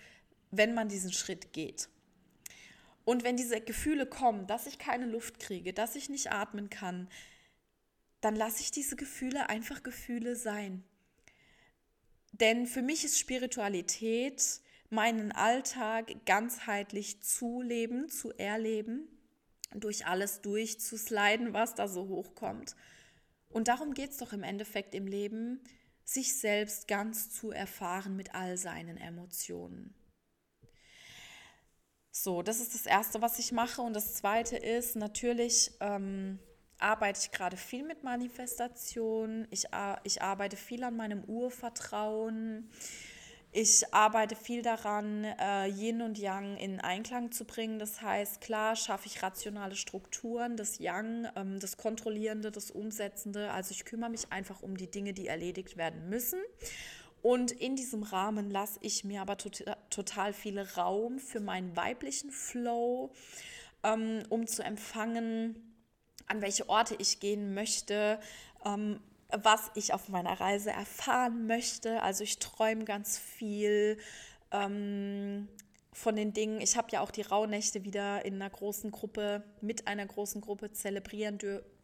wenn 0.50 0.72
man 0.72 0.88
diesen 0.88 1.12
Schritt 1.12 1.52
geht. 1.52 1.90
Und 3.08 3.24
wenn 3.24 3.38
diese 3.38 3.58
Gefühle 3.62 4.04
kommen, 4.04 4.46
dass 4.46 4.66
ich 4.66 4.78
keine 4.78 5.06
Luft 5.06 5.38
kriege, 5.38 5.72
dass 5.72 5.96
ich 5.96 6.10
nicht 6.10 6.30
atmen 6.30 6.68
kann, 6.68 7.08
dann 8.20 8.36
lasse 8.36 8.60
ich 8.60 8.70
diese 8.70 8.96
Gefühle 8.96 9.48
einfach 9.48 9.82
Gefühle 9.82 10.36
sein. 10.36 10.84
Denn 12.32 12.66
für 12.66 12.82
mich 12.82 13.06
ist 13.06 13.18
Spiritualität 13.18 14.60
meinen 14.90 15.32
Alltag 15.32 16.26
ganzheitlich 16.26 17.22
zu 17.22 17.62
leben, 17.62 18.10
zu 18.10 18.30
erleben, 18.36 19.08
durch 19.74 20.04
alles 20.04 20.42
durchzusliden, 20.42 21.54
was 21.54 21.74
da 21.74 21.88
so 21.88 22.08
hochkommt. 22.08 22.76
Und 23.48 23.68
darum 23.68 23.94
geht 23.94 24.10
es 24.10 24.18
doch 24.18 24.34
im 24.34 24.42
Endeffekt 24.42 24.94
im 24.94 25.06
Leben, 25.06 25.64
sich 26.04 26.38
selbst 26.38 26.88
ganz 26.88 27.30
zu 27.30 27.52
erfahren 27.52 28.16
mit 28.16 28.34
all 28.34 28.58
seinen 28.58 28.98
Emotionen. 28.98 29.94
So, 32.20 32.42
das 32.42 32.58
ist 32.58 32.74
das 32.74 32.84
Erste, 32.84 33.22
was 33.22 33.38
ich 33.38 33.52
mache. 33.52 33.80
Und 33.80 33.94
das 33.94 34.14
Zweite 34.14 34.56
ist, 34.56 34.96
natürlich 34.96 35.70
ähm, 35.78 36.40
arbeite 36.80 37.20
ich 37.22 37.30
gerade 37.30 37.56
viel 37.56 37.84
mit 37.84 38.02
Manifestation. 38.02 39.46
Ich, 39.50 39.66
ich 40.02 40.20
arbeite 40.20 40.56
viel 40.56 40.82
an 40.82 40.96
meinem 40.96 41.22
Urvertrauen. 41.24 42.70
Ich 43.52 43.94
arbeite 43.94 44.34
viel 44.34 44.62
daran, 44.62 45.24
äh, 45.24 45.68
Yin 45.68 46.02
und 46.02 46.18
Yang 46.18 46.56
in 46.56 46.80
Einklang 46.80 47.30
zu 47.30 47.44
bringen. 47.44 47.78
Das 47.78 48.02
heißt, 48.02 48.40
klar 48.40 48.74
schaffe 48.74 49.06
ich 49.06 49.22
rationale 49.22 49.76
Strukturen, 49.76 50.56
das 50.56 50.80
Yang, 50.80 51.28
ähm, 51.36 51.60
das 51.60 51.76
Kontrollierende, 51.76 52.50
das 52.50 52.72
Umsetzende. 52.72 53.52
Also 53.52 53.70
ich 53.70 53.84
kümmere 53.84 54.10
mich 54.10 54.32
einfach 54.32 54.60
um 54.60 54.76
die 54.76 54.90
Dinge, 54.90 55.12
die 55.12 55.28
erledigt 55.28 55.76
werden 55.76 56.08
müssen. 56.08 56.40
Und 57.22 57.50
in 57.50 57.76
diesem 57.76 58.02
Rahmen 58.02 58.50
lasse 58.50 58.78
ich 58.82 59.04
mir 59.04 59.22
aber 59.22 59.36
tot, 59.36 59.64
total 59.90 60.32
viel 60.32 60.60
Raum 60.60 61.18
für 61.18 61.40
meinen 61.40 61.76
weiblichen 61.76 62.30
Flow, 62.30 63.10
ähm, 63.82 64.22
um 64.28 64.46
zu 64.46 64.62
empfangen, 64.62 65.74
an 66.26 66.42
welche 66.42 66.68
Orte 66.68 66.94
ich 66.98 67.20
gehen 67.20 67.54
möchte, 67.54 68.20
ähm, 68.64 69.00
was 69.30 69.70
ich 69.74 69.92
auf 69.92 70.08
meiner 70.08 70.40
Reise 70.40 70.70
erfahren 70.70 71.46
möchte. 71.46 72.02
Also 72.02 72.24
ich 72.24 72.38
träume 72.38 72.84
ganz 72.84 73.18
viel 73.18 73.98
ähm, 74.52 75.48
von 75.92 76.16
den 76.16 76.32
Dingen. 76.32 76.60
Ich 76.60 76.76
habe 76.76 76.88
ja 76.92 77.00
auch 77.00 77.10
die 77.10 77.22
Rauhnächte 77.22 77.84
wieder 77.84 78.24
in 78.24 78.34
einer 78.34 78.50
großen 78.50 78.90
Gruppe, 78.90 79.42
mit 79.60 79.86
einer 79.86 80.06
großen 80.06 80.40
Gruppe 80.40 80.72
zelebrieren 80.72 81.38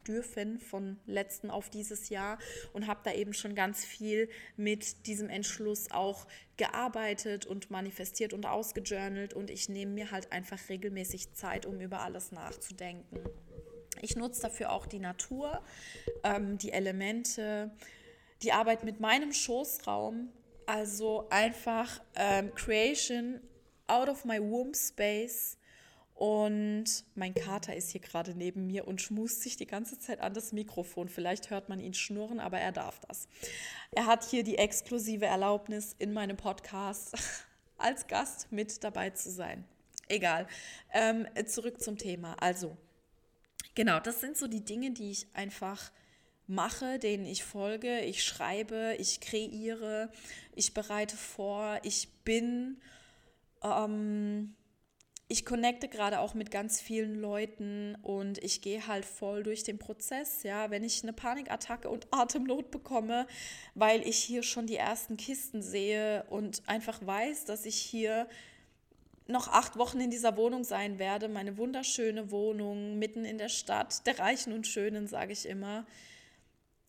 dürfen 0.05 0.61
von 0.61 0.99
letzten 1.07 1.51
auf 1.51 1.71
dieses 1.71 2.09
Jahr 2.09 2.39
und 2.73 2.87
habe 2.87 3.01
da 3.05 3.13
eben 3.13 3.33
schon 3.33 3.55
ganz 3.55 3.85
viel 3.85 4.29
mit 4.57 5.07
diesem 5.07 5.29
Entschluss 5.29 5.91
auch 5.91 6.27
gearbeitet 6.57 7.47
und 7.47 7.71
manifestiert 7.71 8.33
und 8.33 8.47
ausgejournalt 8.47 9.35
und 9.35 9.51
ich 9.51 9.69
nehme 9.69 9.93
mir 9.93 10.11
halt 10.11 10.33
einfach 10.33 10.69
regelmäßig 10.69 11.33
Zeit, 11.33 11.67
um 11.67 11.81
über 11.81 12.01
alles 12.01 12.33
nachzudenken. 12.33 13.19
Ich 14.01 14.17
nutze 14.17 14.43
dafür 14.43 14.71
auch 14.71 14.87
die 14.87 14.99
Natur, 14.99 15.63
ähm, 16.23 16.59
die 16.59 16.73
Elemente, 16.73 17.71
die 18.43 18.53
Arbeit 18.53 18.85
mit 18.85 19.01
meinem 19.01 19.33
Schoßraum, 19.33 20.29
also 20.67 21.27
einfach 21.31 22.03
ähm, 22.15 22.55
Creation 22.55 23.41
out 23.87 24.09
of 24.09 24.25
my 24.25 24.41
womb 24.41 24.77
space 24.77 25.59
und 26.15 26.85
mein 27.17 27.35
Kater 27.35 27.75
ist 27.75 27.91
hier 27.91 28.01
gerade 28.01 28.37
neben 28.37 28.69
mir 28.69 28.87
und 28.87 29.03
schmust 29.03 29.43
sich 29.43 29.57
die 29.57 29.67
ganze 29.67 29.99
Zeit 29.99 30.21
an 30.21 30.33
das 30.33 30.53
Mikrofon. 30.53 31.09
Vielleicht 31.09 31.51
hört 31.51 31.69
man 31.69 31.81
ihn 31.81 31.95
schnurren, 31.95 32.39
aber 32.39 32.61
er 32.61 32.71
darf 32.71 33.01
das. 33.01 33.27
Er 33.91 34.07
hat 34.07 34.25
hier 34.25 34.45
die 34.45 34.57
exklusive 34.57 35.27
Erlaubnis, 35.27 35.95
in 35.99 36.13
meinem 36.13 36.37
Podcast 36.37 37.17
als 37.79 38.07
Gast 38.07 38.53
mit 38.53 38.85
dabei 38.85 39.11
zu 39.11 39.31
sein. 39.31 39.65
Egal. 40.09 40.47
Ähm, 40.93 41.27
zurück 41.47 41.83
zum 41.83 41.99
Thema. 41.99 42.37
Also, 42.41 42.77
genau, 43.75 43.99
das 43.99 44.21
sind 44.21 44.37
so 44.37 44.47
die 44.47 44.65
Dinge, 44.65 44.93
die 44.93 45.11
ich 45.11 45.27
einfach 45.35 45.91
mache, 46.47 47.01
denen 47.01 47.27
ich 47.27 47.43
folge. 47.43 48.01
Ich 48.01 48.23
schreibe, 48.23 48.95
ich 48.99 49.21
kreiere, 49.21 50.13
ich 50.55 50.75
bereite 50.75 51.17
vor, 51.17 51.81
ich 51.83 52.09
bin. 52.25 52.81
Ähm, 53.65 54.55
ich 55.27 55.47
connecte 55.47 55.89
gerade 55.89 56.21
auch 56.21 56.35
mit 56.35 56.51
ganz 56.51 56.81
vielen 56.81 57.15
Leuten 57.15 57.97
und 58.03 58.39
ich 58.45 58.61
gehe 58.61 58.87
halt 58.87 59.07
voll 59.07 59.43
durch 59.43 59.63
den 59.63 59.79
Prozess, 59.79 60.43
ja, 60.43 60.71
wenn 60.71 60.85
ich 60.85 61.03
eine 61.03 61.15
Panikattacke 61.15 61.89
und 61.89 62.07
Atemnot 62.11 62.71
bekomme, 62.71 63.27
weil 63.75 64.07
ich 64.07 64.19
hier 64.19 64.43
schon 64.43 64.67
die 64.67 64.77
ersten 64.77 65.17
Kisten 65.17 65.63
sehe 65.63 66.25
und 66.29 66.63
einfach 66.69 67.05
weiß, 67.05 67.47
dass 67.47 67.65
ich 67.65 67.77
hier 67.77 68.29
noch 69.27 69.49
acht 69.49 69.79
Wochen 69.79 70.01
in 70.01 70.11
dieser 70.11 70.37
Wohnung 70.37 70.65
sein 70.65 70.99
werde, 70.99 71.29
meine 71.29 71.57
wunderschöne 71.57 72.31
Wohnung 72.31 72.99
mitten 72.99 73.25
in 73.25 73.39
der 73.39 73.49
Stadt, 73.49 74.07
der 74.07 74.19
Reichen 74.19 74.53
und 74.53 74.67
Schönen, 74.67 75.07
sage 75.07 75.33
ich 75.33 75.47
immer, 75.47 75.87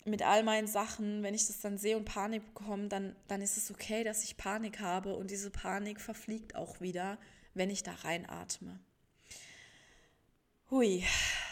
mit 0.03 0.21
all 0.21 0.43
meinen 0.43 0.67
Sachen, 0.67 1.23
wenn 1.23 1.33
ich 1.33 1.47
das 1.47 1.61
dann 1.61 1.77
sehe 1.77 1.95
und 1.95 2.05
Panik 2.05 2.45
bekomme, 2.53 2.89
dann, 2.89 3.15
dann 3.29 3.41
ist 3.41 3.57
es 3.57 3.71
okay, 3.71 4.03
dass 4.03 4.23
ich 4.23 4.35
Panik 4.35 4.81
habe 4.81 5.15
und 5.15 5.31
diese 5.31 5.49
Panik 5.49 6.01
verfliegt 6.01 6.55
auch 6.55 6.81
wieder 6.81 7.17
wenn 7.55 7.69
ich 7.69 7.83
da 7.83 7.93
reinatme. 7.93 8.79
Hui, 10.69 11.03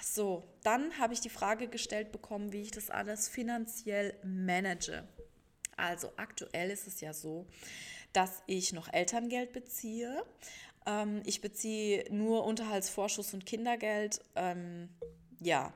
so, 0.02 0.44
dann 0.64 0.98
habe 1.00 1.14
ich 1.14 1.22
die 1.22 1.30
Frage 1.30 1.68
gestellt 1.68 2.12
bekommen, 2.12 2.52
wie 2.52 2.62
ich 2.62 2.72
das 2.72 2.90
alles 2.90 3.28
finanziell 3.28 4.14
manage. 4.24 5.08
Also 5.76 6.12
aktuell 6.18 6.70
ist 6.70 6.88
es 6.88 7.02
ja 7.02 7.14
so, 7.14 7.48
dass 8.12 8.44
ich 8.46 8.74
noch 8.74 8.92
Elterngeld 8.92 9.54
beziehe. 9.54 10.24
Ähm, 10.86 11.22
ich 11.26 11.42
beziehe 11.42 12.06
nur 12.12 12.46
Unterhaltsvorschuss 12.46 13.34
und 13.34 13.46
Kindergeld. 13.46 14.24
Ähm, 14.36 14.90
ja, 15.40 15.74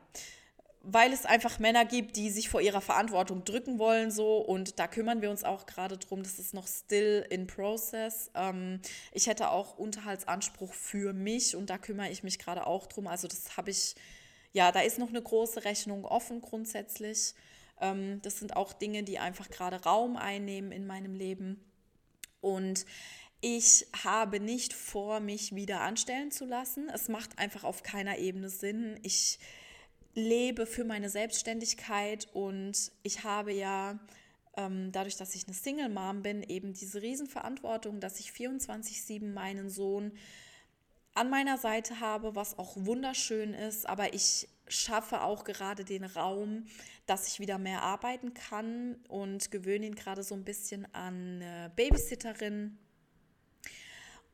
weil 0.89 1.12
es 1.12 1.26
einfach 1.26 1.60
Männer 1.60 1.84
gibt, 1.84 2.15
die 2.15 2.30
sich 2.30 2.47
vor 2.47 2.62
ihrer 2.62 2.80
Verantwortung 2.80 3.43
drücken 3.43 3.78
wollen 3.78 4.10
so 4.10 4.38
und 4.38 4.80
da 4.80 4.88
kümmern 4.88 5.21
wir 5.21 5.30
uns 5.30 5.43
auch 5.43 5.65
gerade 5.65 5.97
drum. 5.97 6.23
Das 6.23 6.39
ist 6.39 6.54
noch 6.54 6.65
still 6.65 7.26
in 7.30 7.45
process. 7.45 8.32
Ähm, 8.36 8.80
ich 9.12 9.28
hätte 9.28 9.50
auch 9.50 9.78
Unterhaltsanspruch 9.78 10.73
für 10.73 11.12
mich 11.12 11.58
und 11.58 11.69
da 11.69 11.78
kümmere 11.78 12.10
ich 12.10 12.23
mich 12.23 12.39
gerade 12.39 12.65
auch 12.65 12.88
drum. 12.88 13.08
Also 13.08 13.28
das 13.28 13.58
habe 13.58 13.69
ich, 13.69 13.95
ja, 14.54 14.71
da 14.71 14.80
ist 14.80 14.97
noch 14.97 15.10
eine 15.10 15.21
große 15.21 15.65
Rechnung 15.65 16.06
offen 16.06 16.39
grundsätzlich. 16.39 17.36
Ähm, 17.82 18.21
das 18.21 18.39
sind 18.39 18.56
auch 18.56 18.71
Dinge, 18.71 19.04
die 19.04 19.19
einfach 19.19 19.50
gerade 19.50 19.84
Raum 19.84 20.15
einnehmen 20.15 20.71
in 20.71 20.88
meinem 20.88 21.15
Leben 21.15 21.65
und 22.39 22.86
ich 23.41 23.86
habe 24.04 24.39
nicht 24.39 24.73
vor, 24.73 25.19
mich 25.19 25.54
wieder 25.54 25.82
anstellen 25.82 26.32
zu 26.32 26.45
lassen. 26.45 26.89
Es 26.89 27.08
macht 27.08 27.38
einfach 27.38 27.63
auf 27.63 27.84
keiner 27.84 28.17
Ebene 28.17 28.50
Sinn. 28.50 29.00
Ich 29.04 29.38
lebe 30.17 30.65
für 30.65 30.84
meine 30.84 31.10
Selbstständigkeit 31.10 32.27
und 32.34 32.91
ich 33.03 33.23
habe 33.23 33.53
ja 33.53 33.99
ähm, 34.58 34.91
dadurch, 34.91 35.15
dass 35.15 35.36
ich 35.36 35.45
eine 35.45 35.53
Single 35.53 35.89
Mom 35.89 36.23
bin, 36.23 36.41
eben 36.41 36.73
diese 36.73 37.03
Riesenverantwortung, 37.03 37.99
dass 37.99 38.19
ich 38.19 38.32
24/7 38.32 39.32
meinen 39.32 39.69
Sohn 39.69 40.12
an 41.13 41.30
meiner 41.30 41.60
Seite 41.60 41.99
habe, 41.99 42.36
was 42.36 42.58
auch 42.58 42.73
wunderschön 42.77 43.53
ist, 43.53 43.88
aber 43.88 44.15
ich 44.15 44.49
schaffe 44.67 45.21
auch 45.21 45.43
gerade 45.43 45.86
den 45.86 46.03
Raum, 46.03 46.65
dass 47.06 47.27
ich 47.27 47.39
wieder 47.39 47.60
mehr 47.60 47.84
arbeiten 47.84 48.34
kann 48.34 48.95
und 49.08 49.51
gewöhne 49.51 49.86
ihn 49.86 49.95
gerade 49.95 50.23
so 50.23 50.34
ein 50.34 50.43
bisschen 50.43 50.91
an 50.95 51.43
Babysitterin 51.75 52.80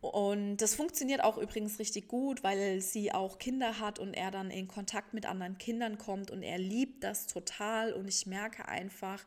und 0.03 0.57
das 0.57 0.75
funktioniert 0.75 1.23
auch 1.23 1.37
übrigens 1.37 1.79
richtig 1.79 2.09
gut, 2.09 2.43
weil 2.43 2.81
sie 2.81 3.13
auch 3.13 3.39
Kinder 3.39 3.79
hat 3.79 3.99
und 3.99 4.13
er 4.13 4.31
dann 4.31 4.51
in 4.51 4.67
Kontakt 4.67 5.13
mit 5.13 5.25
anderen 5.25 5.57
Kindern 5.57 5.97
kommt 5.97 6.29
und 6.29 6.43
er 6.43 6.57
liebt 6.57 7.05
das 7.05 7.25
total 7.25 7.93
und 7.93 8.09
ich 8.09 8.25
merke 8.25 8.67
einfach, 8.67 9.23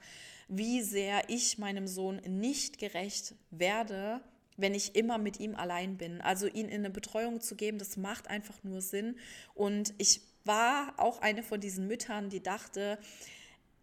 wie 0.49 0.83
sehr 0.83 1.31
ich 1.31 1.57
meinem 1.57 1.87
Sohn 1.87 2.17
nicht 2.27 2.79
gerecht 2.79 3.35
werde, 3.51 4.21
wenn 4.59 4.75
ich 4.75 4.95
immer 4.97 5.17
mit 5.17 5.41
ihm 5.41 5.55
allein 5.55 5.97
bin. 5.97 6.21
Also 6.21 6.47
ihn 6.47 6.69
in 6.69 6.81
eine 6.81 6.91
Betreuung 6.91 7.41
zu 7.41 7.57
geben, 7.57 7.79
das 7.79 7.97
macht 7.97 8.29
einfach 8.29 8.63
nur 8.63 8.83
Sinn 8.83 9.17
und 9.55 9.95
ich 9.97 10.21
war 10.45 10.93
auch 10.99 11.23
eine 11.23 11.43
von 11.43 11.59
diesen 11.59 11.87
Müttern, 11.87 12.29
die 12.29 12.43
dachte, 12.43 12.99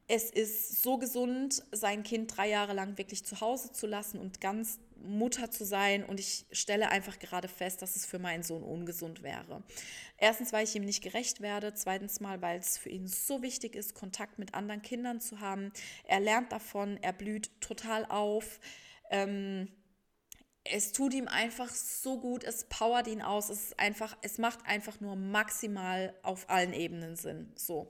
es 0.07 0.29
ist 0.29 0.81
so 0.83 0.97
gesund, 0.97 1.63
sein 1.71 2.03
Kind 2.03 2.35
drei 2.35 2.49
Jahre 2.49 2.73
lang 2.73 2.97
wirklich 2.97 3.25
zu 3.25 3.39
Hause 3.39 3.71
zu 3.71 3.87
lassen 3.87 4.19
und 4.19 4.41
ganz 4.41 4.79
Mutter 5.03 5.51
zu 5.51 5.65
sein 5.65 6.03
und 6.03 6.19
ich 6.19 6.45
stelle 6.51 6.89
einfach 6.89 7.19
gerade 7.19 7.47
fest, 7.47 7.81
dass 7.81 7.95
es 7.95 8.05
für 8.05 8.19
meinen 8.19 8.43
Sohn 8.43 8.63
ungesund 8.63 9.21
wäre. 9.21 9.63
Erstens, 10.17 10.53
weil 10.53 10.63
ich 10.63 10.75
ihm 10.75 10.85
nicht 10.85 11.03
gerecht 11.03 11.41
werde, 11.41 11.73
zweitens 11.73 12.21
mal, 12.21 12.41
weil 12.41 12.59
es 12.59 12.77
für 12.77 12.89
ihn 12.89 13.07
so 13.07 13.41
wichtig 13.41 13.75
ist, 13.75 13.93
Kontakt 13.93 14.39
mit 14.39 14.53
anderen 14.53 14.81
Kindern 14.81 15.19
zu 15.19 15.41
haben. 15.41 15.73
Er 16.05 16.21
lernt 16.21 16.51
davon, 16.51 16.97
er 17.01 17.13
blüht 17.13 17.51
total 17.59 18.05
auf. 18.05 18.59
Ähm, 19.09 19.67
es 20.65 20.93
tut 20.93 21.13
ihm 21.13 21.27
einfach 21.27 21.69
so 21.69 22.19
gut, 22.19 22.45
es 22.45 22.63
powert 22.63 23.07
ihn 23.07 23.21
aus, 23.21 23.49
es 23.49 23.65
ist 23.65 23.79
einfach, 23.79 24.15
es 24.21 24.37
macht 24.37 24.65
einfach 24.65 25.01
nur 25.01 25.17
maximal 25.17 26.13
auf 26.23 26.49
allen 26.49 26.71
Ebenen 26.71 27.17
Sinn. 27.17 27.51
So. 27.55 27.89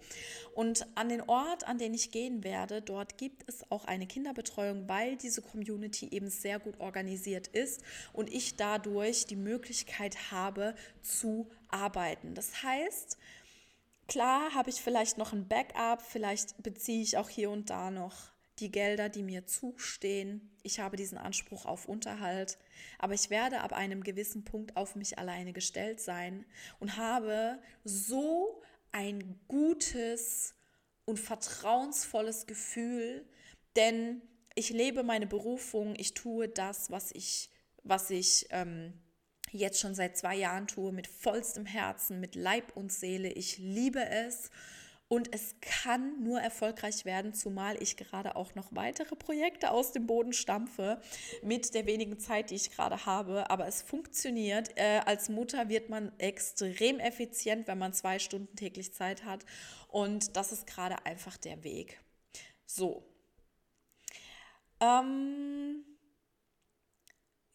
Und 0.55 0.87
an 0.95 1.09
den 1.09 1.21
Ort, 1.21 1.67
an 1.67 1.77
den 1.77 1.93
ich 1.93 2.09
gehen 2.09 2.43
werde, 2.43 2.81
dort 2.81 3.19
gibt 3.19 3.47
es 3.47 3.69
auch 3.71 3.85
eine 3.85 4.07
Kinderbetreuung, 4.07 4.89
weil 4.89 5.17
diese 5.17 5.43
Community 5.43 6.09
eben 6.09 6.29
sehr 6.29 6.59
gut 6.59 6.79
organisiert 6.79 7.47
ist 7.47 7.83
und 8.11 8.33
ich 8.33 8.55
dadurch 8.55 9.27
die 9.27 9.35
Möglichkeit 9.35 10.31
habe 10.31 10.73
zu 11.03 11.47
arbeiten. 11.67 12.33
Das 12.33 12.63
heißt, 12.63 13.19
klar 14.07 14.55
habe 14.55 14.71
ich 14.71 14.81
vielleicht 14.81 15.19
noch 15.19 15.31
ein 15.31 15.47
Backup, 15.47 16.01
vielleicht 16.01 16.61
beziehe 16.63 17.03
ich 17.03 17.17
auch 17.17 17.29
hier 17.29 17.51
und 17.51 17.69
da 17.69 17.91
noch 17.91 18.32
die 18.59 18.71
Gelder, 18.71 19.09
die 19.09 19.23
mir 19.23 19.45
zustehen. 19.45 20.51
Ich 20.61 20.79
habe 20.79 20.97
diesen 20.97 21.17
Anspruch 21.17 21.65
auf 21.65 21.87
Unterhalt, 21.87 22.57
aber 22.99 23.13
ich 23.13 23.29
werde 23.29 23.61
ab 23.61 23.73
einem 23.73 24.03
gewissen 24.03 24.43
Punkt 24.43 24.77
auf 24.77 24.95
mich 24.95 25.17
alleine 25.17 25.53
gestellt 25.53 25.99
sein 25.99 26.45
und 26.79 26.97
habe 26.97 27.59
so 27.83 28.61
ein 28.91 29.39
gutes 29.47 30.55
und 31.05 31.19
vertrauensvolles 31.19 32.45
Gefühl, 32.45 33.25
denn 33.75 34.21
ich 34.55 34.69
lebe 34.69 35.03
meine 35.03 35.27
Berufung, 35.27 35.95
ich 35.97 36.13
tue 36.13 36.47
das, 36.47 36.91
was 36.91 37.11
ich, 37.11 37.49
was 37.83 38.09
ich 38.11 38.47
ähm, 38.51 38.93
jetzt 39.51 39.79
schon 39.79 39.95
seit 39.95 40.17
zwei 40.17 40.35
Jahren 40.35 40.67
tue, 40.67 40.91
mit 40.91 41.07
vollstem 41.07 41.65
Herzen, 41.65 42.19
mit 42.19 42.35
Leib 42.35 42.75
und 42.75 42.91
Seele. 42.91 43.29
Ich 43.29 43.57
liebe 43.57 44.05
es. 44.05 44.49
Und 45.13 45.31
es 45.31 45.53
kann 45.61 46.23
nur 46.23 46.41
erfolgreich 46.41 47.05
werden, 47.05 47.35
zumal 47.35 47.79
ich 47.79 47.97
gerade 47.97 48.35
auch 48.35 48.55
noch 48.55 48.69
weitere 48.71 49.15
Projekte 49.15 49.69
aus 49.69 49.91
dem 49.91 50.07
Boden 50.07 50.33
stampfe 50.33 50.99
mit 51.43 51.75
der 51.75 51.85
wenigen 51.85 52.17
Zeit, 52.17 52.49
die 52.49 52.55
ich 52.55 52.71
gerade 52.71 53.05
habe. 53.05 53.47
Aber 53.51 53.67
es 53.67 53.83
funktioniert. 53.83 54.75
Äh, 54.75 55.01
als 55.05 55.29
Mutter 55.29 55.69
wird 55.69 55.87
man 55.91 56.11
extrem 56.17 56.99
effizient, 56.99 57.67
wenn 57.67 57.77
man 57.77 57.93
zwei 57.93 58.17
Stunden 58.17 58.55
täglich 58.55 58.91
Zeit 58.91 59.23
hat. 59.23 59.45
Und 59.87 60.35
das 60.35 60.51
ist 60.51 60.65
gerade 60.65 61.05
einfach 61.05 61.37
der 61.37 61.63
Weg. 61.63 62.01
So. 62.65 63.03
Ähm, 64.79 65.85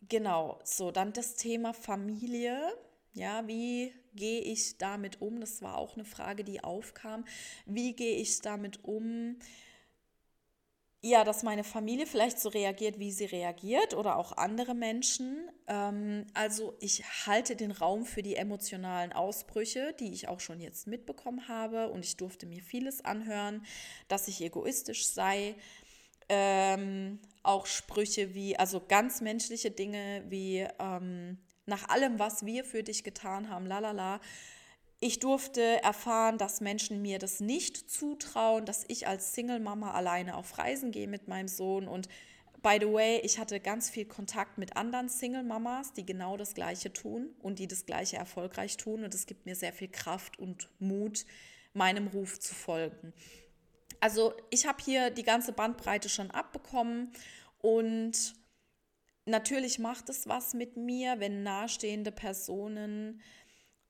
genau, 0.03 0.61
so, 0.63 0.93
dann 0.93 1.13
das 1.13 1.35
Thema 1.35 1.75
Familie. 1.75 2.73
Ja, 3.19 3.49
wie 3.49 3.93
gehe 4.15 4.41
ich 4.41 4.79
damit 4.79 5.21
um? 5.21 5.41
Das 5.41 5.61
war 5.61 5.77
auch 5.77 5.95
eine 5.95 6.05
Frage, 6.05 6.45
die 6.45 6.63
aufkam. 6.63 7.25
Wie 7.67 7.93
gehe 7.93 8.15
ich 8.15 8.43
damit 8.43 8.85
um? 8.85 9.41
Ja, 11.01 11.25
dass 11.25 11.43
meine 11.43 11.65
Familie 11.65 12.07
vielleicht 12.07 12.39
so 12.39 12.49
reagiert, 12.49 13.01
wie 13.01 13.11
sie 13.11 13.25
reagiert 13.25 13.95
oder 13.95 14.19
auch 14.19 14.37
andere 14.37 14.77
Menschen. 14.77 15.51
Ähm, 15.67 16.29
also 16.33 16.77
ich 16.79 17.03
halte 17.27 17.57
den 17.57 17.73
Raum 17.73 18.05
für 18.05 18.23
die 18.23 18.37
emotionalen 18.37 19.13
Ausbrüche, 19.13 19.97
die 19.99 20.13
ich 20.13 20.29
auch 20.29 20.39
schon 20.39 20.61
jetzt 20.61 20.87
mitbekommen 20.87 21.49
habe 21.49 21.89
und 21.89 22.05
ich 22.05 22.17
durfte 22.17 22.47
mir 22.47 22.63
vieles 22.63 23.05
anhören, 23.05 23.67
dass 24.07 24.29
ich 24.29 24.41
egoistisch 24.41 25.09
sei. 25.09 25.57
Ähm, 26.29 27.19
auch 27.43 27.67
Sprüche 27.67 28.35
wie, 28.35 28.57
also 28.57 28.81
ganz 28.87 29.21
menschliche 29.23 29.73
Dinge 29.73 30.25
wie, 30.29 30.69
ähm, 30.79 31.39
nach 31.69 31.89
allem, 31.89 32.19
was 32.19 32.45
wir 32.45 32.65
für 32.65 32.83
dich 32.83 33.05
getan 33.05 33.49
haben, 33.51 33.67
lalala. 33.67 34.21
Ich 35.01 35.21
durfte 35.21 35.63
erfahren, 35.83 36.39
dass 36.39 36.61
Menschen 36.61 37.01
mir 37.03 37.21
das 37.21 37.39
nicht 37.39 37.89
zutrauen, 37.89 38.65
dass 38.65 38.85
ich 38.89 39.07
als 39.07 39.35
Single-Mama 39.35 39.93
alleine 39.93 40.37
auf 40.37 40.59
Reisen 40.59 40.91
gehe 40.91 41.07
mit 41.07 41.29
meinem 41.29 41.47
Sohn. 41.47 41.87
Und 41.87 42.09
by 42.63 42.79
the 42.81 42.93
way, 42.93 43.21
ich 43.23 43.39
hatte 43.39 43.61
ganz 43.61 43.91
viel 43.91 44.07
Kontakt 44.07 44.59
mit 44.59 44.77
anderen 44.77 45.09
Single-Mamas, 45.09 45.93
die 45.93 46.05
genau 46.05 46.37
das 46.37 46.55
Gleiche 46.55 46.93
tun 46.93 47.29
und 47.41 47.61
die 47.61 47.69
das 47.69 47.87
Gleiche 47.87 48.17
erfolgreich 48.17 48.77
tun. 48.77 49.05
Und 49.05 49.15
es 49.15 49.27
gibt 49.27 49.47
mir 49.47 49.55
sehr 49.55 49.73
viel 49.73 49.89
Kraft 49.89 50.39
und 50.39 50.69
Mut, 50.81 51.27
meinem 51.75 52.09
Ruf 52.09 52.41
zu 52.41 52.55
folgen. 52.55 53.13
Also 54.01 54.33
ich 54.51 54.67
habe 54.67 54.83
hier 54.83 55.11
die 55.11 55.23
ganze 55.23 55.53
Bandbreite 55.53 56.09
schon 56.09 56.31
abbekommen 56.31 57.13
und 57.61 58.35
natürlich 59.29 59.79
macht 59.79 60.09
es 60.09 60.27
was 60.27 60.55
mit 60.55 60.77
mir, 60.77 61.21
wenn 61.21 61.43
nahestehende 61.43 62.13
Personen 62.13 63.21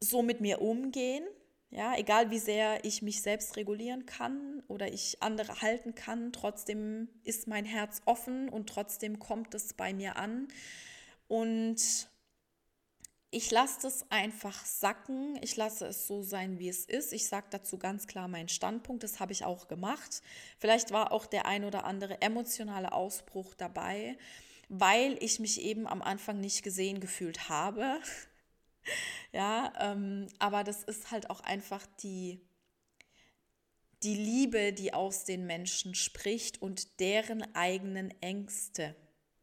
so 0.00 0.22
mit 0.22 0.40
mir 0.40 0.60
umgehen. 0.60 1.24
Ja, 1.70 1.96
egal 1.96 2.30
wie 2.30 2.38
sehr 2.38 2.84
ich 2.84 3.02
mich 3.02 3.20
selbst 3.20 3.56
regulieren 3.56 4.06
kann 4.06 4.62
oder 4.68 4.90
ich 4.90 5.22
andere 5.22 5.60
halten 5.60 5.94
kann, 5.94 6.32
trotzdem 6.32 7.08
ist 7.24 7.46
mein 7.46 7.66
Herz 7.66 8.00
offen 8.06 8.48
und 8.48 8.70
trotzdem 8.70 9.18
kommt 9.18 9.54
es 9.54 9.74
bei 9.74 9.92
mir 9.92 10.16
an. 10.16 10.48
Und 11.26 12.08
ich 13.30 13.50
lasse 13.50 13.80
das 13.82 14.10
einfach 14.10 14.64
sacken. 14.64 15.38
Ich 15.42 15.56
lasse 15.56 15.86
es 15.86 16.06
so 16.06 16.22
sein, 16.22 16.58
wie 16.58 16.70
es 16.70 16.86
ist. 16.86 17.12
Ich 17.12 17.28
sage 17.28 17.48
dazu 17.50 17.76
ganz 17.76 18.06
klar 18.06 18.28
meinen 18.28 18.48
Standpunkt. 18.48 19.02
Das 19.02 19.20
habe 19.20 19.32
ich 19.32 19.44
auch 19.44 19.68
gemacht. 19.68 20.22
Vielleicht 20.58 20.90
war 20.92 21.12
auch 21.12 21.26
der 21.26 21.44
ein 21.44 21.66
oder 21.66 21.84
andere 21.84 22.22
emotionale 22.22 22.92
Ausbruch 22.92 23.52
dabei 23.52 24.16
weil 24.68 25.16
ich 25.22 25.38
mich 25.40 25.60
eben 25.60 25.86
am 25.86 26.02
Anfang 26.02 26.40
nicht 26.40 26.62
gesehen 26.62 27.00
gefühlt 27.00 27.48
habe. 27.48 28.00
ja, 29.32 29.72
ähm, 29.80 30.26
aber 30.38 30.64
das 30.64 30.84
ist 30.84 31.10
halt 31.10 31.30
auch 31.30 31.40
einfach 31.40 31.86
die, 32.02 32.40
die 34.02 34.14
Liebe, 34.14 34.72
die 34.72 34.92
aus 34.92 35.24
den 35.24 35.46
Menschen 35.46 35.94
spricht 35.94 36.62
und 36.62 37.00
deren 37.00 37.54
eigenen 37.54 38.10
Ängste, 38.20 38.94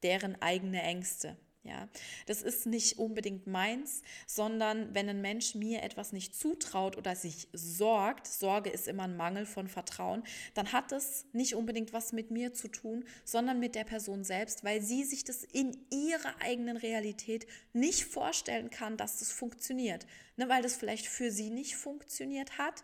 deren 0.03 0.41
eigene 0.41 0.81
Ängste. 0.81 1.37
Ja, 1.67 1.89
das 2.27 2.43
ist 2.43 2.67
nicht 2.67 2.99
unbedingt 2.99 3.47
meins, 3.47 4.03
sondern 4.27 4.93
wenn 4.93 5.09
ein 5.09 5.21
Mensch 5.21 5.55
mir 5.55 5.81
etwas 5.81 6.13
nicht 6.13 6.35
zutraut 6.35 6.95
oder 6.95 7.15
sich 7.15 7.47
sorgt, 7.53 8.27
Sorge 8.27 8.69
ist 8.69 8.87
immer 8.87 9.05
ein 9.05 9.17
Mangel 9.17 9.47
von 9.47 9.67
Vertrauen, 9.67 10.21
dann 10.53 10.73
hat 10.73 10.91
das 10.91 11.25
nicht 11.33 11.55
unbedingt 11.55 11.91
was 11.91 12.13
mit 12.13 12.29
mir 12.29 12.53
zu 12.53 12.67
tun, 12.67 13.03
sondern 13.23 13.59
mit 13.59 13.73
der 13.73 13.83
Person 13.83 14.23
selbst, 14.23 14.63
weil 14.63 14.79
sie 14.83 15.03
sich 15.03 15.23
das 15.23 15.43
in 15.43 15.75
ihrer 15.89 16.39
eigenen 16.39 16.77
Realität 16.77 17.47
nicht 17.73 18.05
vorstellen 18.05 18.69
kann, 18.69 18.95
dass 18.95 19.17
das 19.17 19.31
funktioniert. 19.31 20.05
Ne, 20.37 20.47
weil 20.49 20.61
das 20.61 20.75
vielleicht 20.75 21.07
für 21.07 21.31
sie 21.31 21.49
nicht 21.49 21.77
funktioniert 21.77 22.59
hat, 22.59 22.83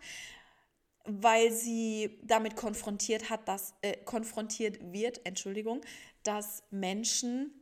weil 1.03 1.51
sie 1.51 2.17
damit 2.23 2.55
konfrontiert 2.55 3.29
hat, 3.29 3.47
dass 3.47 3.75
äh, 3.83 3.95
konfrontiert 4.05 4.79
wird, 4.91 5.23
Entschuldigung, 5.23 5.81
dass 6.23 6.63
Menschen 6.71 7.60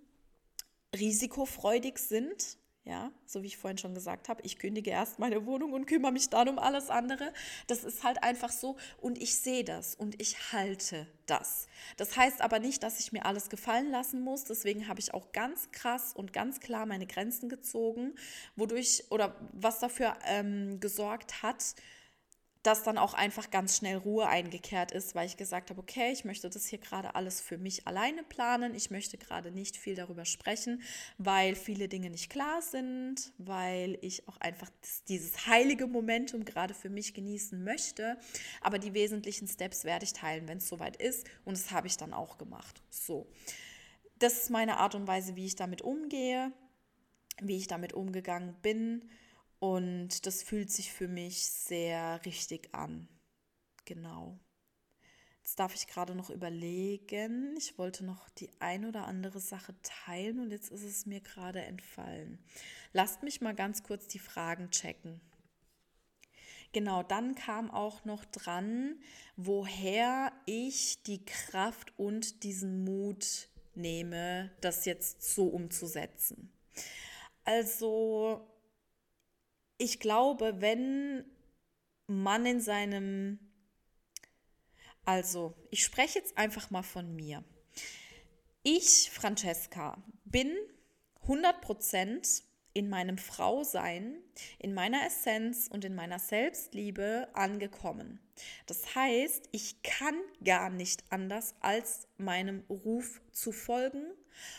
risikofreudig 0.95 1.97
sind. 1.97 2.57
Ja, 2.85 3.11
so 3.27 3.43
wie 3.43 3.47
ich 3.47 3.57
vorhin 3.57 3.77
schon 3.77 3.93
gesagt 3.93 4.29
habe, 4.29 4.41
ich 4.43 4.57
kündige 4.57 4.89
erst 4.89 5.19
meine 5.19 5.45
Wohnung 5.45 5.73
und 5.73 5.85
kümmere 5.85 6.11
mich 6.11 6.29
dann 6.29 6.49
um 6.49 6.57
alles 6.57 6.89
andere. 6.89 7.33
Das 7.67 7.83
ist 7.83 8.03
halt 8.03 8.23
einfach 8.23 8.51
so 8.51 8.77
und 8.99 9.21
ich 9.21 9.35
sehe 9.35 9.63
das 9.63 9.93
und 9.93 10.19
ich 10.19 10.53
halte 10.53 11.05
das. 11.27 11.67
Das 11.97 12.17
heißt 12.17 12.41
aber 12.41 12.57
nicht, 12.57 12.81
dass 12.81 12.99
ich 12.99 13.11
mir 13.11 13.25
alles 13.25 13.49
gefallen 13.49 13.91
lassen 13.91 14.21
muss. 14.21 14.45
Deswegen 14.45 14.87
habe 14.87 14.99
ich 15.01 15.13
auch 15.13 15.31
ganz 15.33 15.69
krass 15.71 16.13
und 16.15 16.33
ganz 16.33 16.61
klar 16.61 16.87
meine 16.87 17.05
Grenzen 17.05 17.47
gezogen, 17.47 18.15
wodurch 18.55 19.03
oder 19.11 19.35
was 19.53 19.77
dafür 19.77 20.17
ähm, 20.25 20.79
gesorgt 20.79 21.43
hat, 21.43 21.75
dass 22.63 22.83
dann 22.83 22.97
auch 22.97 23.13
einfach 23.13 23.51
ganz 23.51 23.77
schnell 23.77 23.97
Ruhe 23.97 24.27
eingekehrt 24.27 24.91
ist, 24.91 25.15
weil 25.15 25.25
ich 25.25 25.37
gesagt 25.37 25.69
habe, 25.69 25.79
okay, 25.79 26.11
ich 26.11 26.25
möchte 26.25 26.49
das 26.49 26.65
hier 26.65 26.79
gerade 26.79 27.15
alles 27.15 27.39
für 27.39 27.57
mich 27.57 27.87
alleine 27.87 28.21
planen. 28.23 28.75
Ich 28.75 28.91
möchte 28.91 29.17
gerade 29.17 29.51
nicht 29.51 29.77
viel 29.77 29.95
darüber 29.95 30.25
sprechen, 30.25 30.81
weil 31.17 31.55
viele 31.55 31.87
Dinge 31.87 32.09
nicht 32.09 32.29
klar 32.29 32.61
sind, 32.61 33.31
weil 33.37 33.97
ich 34.01 34.27
auch 34.27 34.37
einfach 34.37 34.69
dieses 35.07 35.47
heilige 35.47 35.87
Momentum 35.87 36.43
gerade 36.43 36.73
für 36.73 36.89
mich 36.89 37.13
genießen 37.13 37.63
möchte. 37.63 38.17
Aber 38.59 38.77
die 38.77 38.93
wesentlichen 38.93 39.47
Steps 39.47 39.85
werde 39.85 40.03
ich 40.03 40.13
teilen, 40.13 40.47
wenn 40.49 40.57
es 40.57 40.67
soweit 40.67 40.97
ist. 40.97 41.27
Und 41.45 41.57
das 41.57 41.71
habe 41.71 41.87
ich 41.87 41.95
dann 41.95 42.13
auch 42.13 42.37
gemacht. 42.37 42.81
So, 42.89 43.27
das 44.17 44.33
ist 44.33 44.49
meine 44.49 44.77
Art 44.77 44.95
und 44.95 45.07
Weise, 45.07 45.37
wie 45.37 45.45
ich 45.45 45.55
damit 45.55 45.81
umgehe, 45.81 46.51
wie 47.41 47.55
ich 47.55 47.67
damit 47.67 47.93
umgegangen 47.93 48.53
bin. 48.61 49.09
Und 49.59 50.25
das 50.25 50.41
fühlt 50.41 50.71
sich 50.71 50.91
für 50.91 51.07
mich 51.07 51.45
sehr 51.45 52.23
richtig 52.25 52.73
an. 52.73 53.07
Genau. 53.85 54.39
Jetzt 55.49 55.59
darf 55.59 55.73
ich 55.73 55.87
gerade 55.87 56.15
noch 56.15 56.29
überlegen. 56.29 57.55
Ich 57.57 57.77
wollte 57.77 58.05
noch 58.05 58.29
die 58.29 58.49
ein 58.59 58.85
oder 58.85 59.05
andere 59.05 59.39
Sache 59.39 59.73
teilen 59.81 60.39
und 60.39 60.51
jetzt 60.51 60.71
ist 60.71 60.83
es 60.83 61.05
mir 61.05 61.21
gerade 61.21 61.61
entfallen. 61.63 62.37
Lasst 62.93 63.23
mich 63.23 63.41
mal 63.41 63.55
ganz 63.55 63.83
kurz 63.83 64.07
die 64.07 64.19
Fragen 64.19 64.69
checken. 64.69 65.19
Genau, 66.71 67.01
dann 67.01 67.33
kam 67.33 67.71
auch 67.71 68.05
noch 68.05 68.25
dran, 68.25 69.01
woher 69.37 70.31
ich 70.45 71.01
die 71.01 71.25
Kraft 71.25 71.97
und 71.97 72.43
diesen 72.43 72.83
Mut 72.83 73.49
nehme, 73.73 74.51
das 74.61 74.85
jetzt 74.85 75.23
so 75.33 75.47
umzusetzen. 75.47 76.53
Also 77.43 78.47
ich 79.79 79.99
glaube, 79.99 80.61
wenn 80.61 81.25
man 82.05 82.45
in 82.45 82.61
seinem, 82.61 83.39
also 85.05 85.55
ich 85.71 85.83
spreche 85.83 86.19
jetzt 86.19 86.37
einfach 86.37 86.69
mal 86.69 86.83
von 86.83 87.15
mir. 87.15 87.43
Ich, 88.61 89.09
Francesca, 89.09 89.97
bin 90.25 90.53
100% 91.25 92.43
in 92.73 92.89
meinem 92.89 93.17
Frausein, 93.17 94.17
in 94.57 94.73
meiner 94.73 95.05
Essenz 95.05 95.67
und 95.71 95.85
in 95.85 95.95
meiner 95.95 96.19
Selbstliebe 96.19 97.27
angekommen. 97.33 98.19
Das 98.67 98.95
heißt, 98.95 99.49
ich 99.51 99.81
kann 99.83 100.15
gar 100.43 100.69
nicht 100.69 101.03
anders, 101.09 101.55
als 101.59 102.07
meinem 102.17 102.63
Ruf 102.69 103.21
zu 103.31 103.51
folgen 103.51 104.03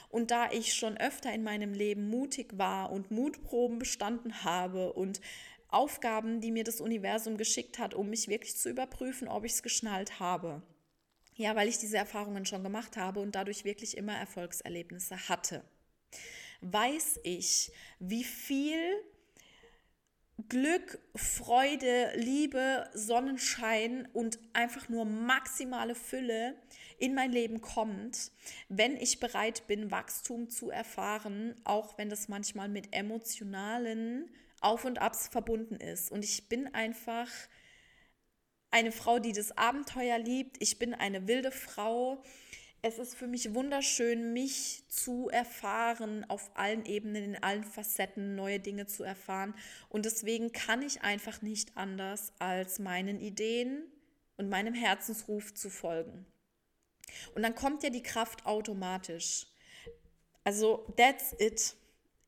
und 0.09 0.31
da 0.31 0.51
ich 0.51 0.75
schon 0.75 0.97
öfter 0.97 1.33
in 1.33 1.43
meinem 1.43 1.73
Leben 1.73 2.09
mutig 2.09 2.59
war 2.59 2.93
und 2.93 3.11
Mutproben 3.11 3.79
bestanden 3.79 4.45
habe 4.45 4.93
und 4.93 5.21
Aufgaben, 5.69 6.41
die 6.41 6.51
mir 6.51 6.65
das 6.65 6.81
Universum 6.81 7.37
geschickt 7.37 7.79
hat, 7.79 7.95
um 7.95 8.11
mich 8.11 8.29
wirklich 8.29 8.57
zu 8.57 8.69
überprüfen, 8.69 9.29
ob 9.29 9.45
ich 9.45 9.53
es 9.53 9.63
geschnallt 9.63 10.19
habe. 10.19 10.63
Ja, 11.37 11.55
weil 11.55 11.69
ich 11.69 11.79
diese 11.79 11.97
Erfahrungen 11.97 12.45
schon 12.45 12.65
gemacht 12.65 12.97
habe 12.97 13.21
und 13.21 13.35
dadurch 13.35 13.65
wirklich 13.65 13.97
immer 13.97 14.15
Erfolgserlebnisse 14.15 15.29
hatte. 15.29 15.63
Weiß 16.61 17.21
ich, 17.25 17.73
wie 17.99 18.25
viel 18.25 19.03
Glück, 20.49 20.99
Freude, 21.15 22.13
Liebe, 22.17 22.89
Sonnenschein 22.95 24.09
und 24.13 24.39
einfach 24.53 24.89
nur 24.89 25.05
maximale 25.05 25.95
Fülle 25.95 26.55
in 26.99 27.15
mein 27.15 27.33
Leben 27.33 27.61
kommt, 27.61 28.31
wenn 28.69 28.97
ich 28.97 29.21
bereit 29.21 29.67
bin, 29.67 29.91
Wachstum 29.91 30.49
zu 30.49 30.71
erfahren, 30.71 31.55
auch 31.65 31.99
wenn 31.99 32.11
das 32.11 32.29
manchmal 32.29 32.69
mit 32.69 32.93
emotionalen 32.95 34.29
Auf 34.61 34.85
und 34.85 35.01
Abs 35.01 35.29
verbunden 35.29 35.77
ist. 35.77 36.11
Und 36.13 36.25
ich 36.25 36.49
bin 36.49 36.75
einfach 36.75 37.29
eine 38.71 38.93
Frau, 38.93 39.19
die 39.19 39.33
das 39.33 39.57
Abenteuer 39.57 40.19
liebt. 40.19 40.57
Ich 40.61 40.79
bin 40.79 40.95
eine 40.95 41.27
wilde 41.27 41.51
Frau 41.51 42.23
es 42.83 42.99
ist 42.99 43.15
für 43.15 43.27
mich 43.27 43.55
wunderschön, 43.55 44.33
mich 44.33 44.85
zu 44.89 45.29
erfahren 45.29 46.25
auf 46.29 46.51
allen 46.55 46.87
Ebenen, 46.87 47.25
in 47.25 47.43
allen 47.43 47.65
Facetten, 47.65 48.35
neue 48.35 48.59
Dinge 48.59 48.87
zu 48.87 49.03
erfahren. 49.03 49.55
Und 49.89 50.07
deswegen 50.07 50.53
kann 50.53 50.83
ich 50.83 51.03
einfach 51.03 51.43
nicht 51.43 51.77
anders, 51.77 52.33
als 52.39 52.79
meinen 52.79 53.21
Ideen 53.21 53.85
und 54.37 54.49
meinem 54.49 54.75
Herzensruf 54.75 55.53
zu 55.55 55.69
folgen. 55.69 56.25
Und 57.35 57.43
dann 57.43 57.55
kommt 57.55 57.83
ja 57.83 57.91
die 57.91 58.03
Kraft 58.03 58.47
automatisch. 58.47 59.47
Also, 60.45 60.87
that's 60.97 61.35
it. 61.39 61.75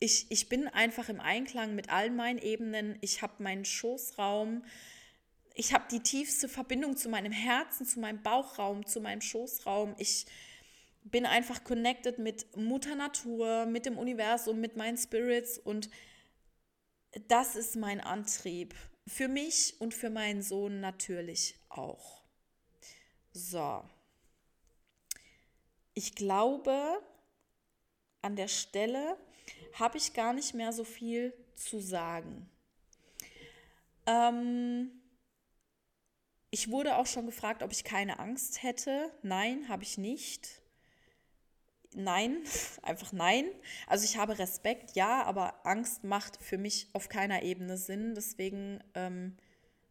Ich, 0.01 0.27
ich 0.31 0.49
bin 0.49 0.69
einfach 0.69 1.09
im 1.09 1.21
Einklang 1.21 1.75
mit 1.75 1.91
all 1.91 2.11
meinen 2.11 2.38
Ebenen. 2.38 2.99
Ich 3.01 3.23
habe 3.23 3.43
meinen 3.43 3.65
Schoßraum 3.65 4.65
ich 5.55 5.75
habe 5.75 5.85
die 5.91 6.01
tiefste 6.01 6.49
Verbindung 6.49 6.97
zu 6.97 7.09
meinem 7.09 7.33
Herzen, 7.33 7.87
zu 7.87 8.01
meinem 8.01 8.23
Bauchraum, 8.23 8.87
zu 8.87 9.01
meinem 9.01 9.21
Schoßraum. 9.21 9.95
Ich 9.99 10.27
bin 11.05 11.27
einfach 11.27 11.65
connected 11.65 12.19
mit 12.19 12.57
Mutter 12.57 12.95
Natur, 12.95 13.67
mit 13.67 13.87
dem 13.87 13.99
Universum, 13.99 14.61
mit 14.61 14.77
meinen 14.77 14.97
Spirits 14.97 15.59
und 15.59 15.91
das 17.29 17.57
ist 17.57 17.77
mein 17.77 18.01
Antrieb. 18.01 18.75
Für 19.07 19.29
mich 19.29 19.75
und 19.81 19.95
für 19.95 20.11
meinen 20.11 20.43
Sohn 20.43 20.81
natürlich 20.81 21.57
auch. 21.69 22.23
So. 23.33 23.83
Ich 25.95 26.15
glaube, 26.15 27.03
an 28.23 28.37
der 28.37 28.49
Stelle 28.49 29.19
habe 29.75 29.99
ich 29.99 30.15
gar 30.15 30.33
nicht 30.33 30.55
mehr 30.55 30.73
so 30.73 30.85
viel 30.85 31.35
zu 31.55 31.81
sagen. 31.81 32.49
Ähm, 34.07 35.02
ich 36.53 36.71
wurde 36.71 36.99
auch 36.99 37.07
schon 37.07 37.25
gefragt, 37.25 37.62
ob 37.62 37.73
ich 37.73 37.83
keine 37.83 38.19
Angst 38.19 38.62
hätte. 38.62 39.11
Nein, 39.23 39.71
habe 39.71 39.85
ich 39.85 39.97
nicht. 39.97 40.61
Nein, 41.95 42.45
einfach 42.83 43.12
nein. 43.12 43.47
Also 43.87 44.05
ich 44.05 44.19
habe 44.19 44.38
Respekt, 44.38 44.95
ja, 44.95 45.25
aber 45.25 45.67
Angst 45.67 46.05
macht 46.05 46.37
für 46.43 46.59
mich 46.59 46.91
auf 46.93 47.09
keiner 47.09 47.43
Ebene 47.43 47.79
Sinn. 47.79 48.15
Deswegen, 48.15 48.85
ähm, 48.95 49.38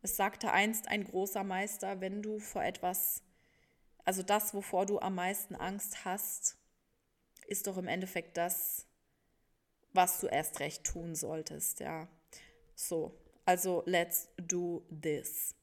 es 0.03 0.15
sagte 0.15 0.51
einst 0.51 0.87
ein 0.87 1.03
großer 1.03 1.43
Meister, 1.43 1.99
wenn 1.99 2.21
du 2.21 2.37
vor 2.37 2.63
etwas, 2.63 3.23
also 4.05 4.21
das, 4.21 4.53
wovor 4.53 4.85
du 4.85 4.99
am 4.99 5.15
meisten 5.15 5.55
Angst 5.55 6.05
hast, 6.05 6.57
ist 7.47 7.65
doch 7.65 7.77
im 7.77 7.87
Endeffekt 7.87 8.37
das, 8.37 8.85
was 9.93 10.19
du 10.19 10.27
erst 10.27 10.59
recht 10.59 10.83
tun 10.83 11.15
solltest, 11.15 11.79
ja. 11.79 12.07
So, 12.75 13.19
also 13.45 13.81
let's 13.87 14.29
do 14.37 14.85
this. 14.91 15.55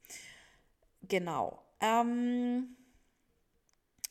Genau. 1.02 1.62
Ähm, 1.80 2.76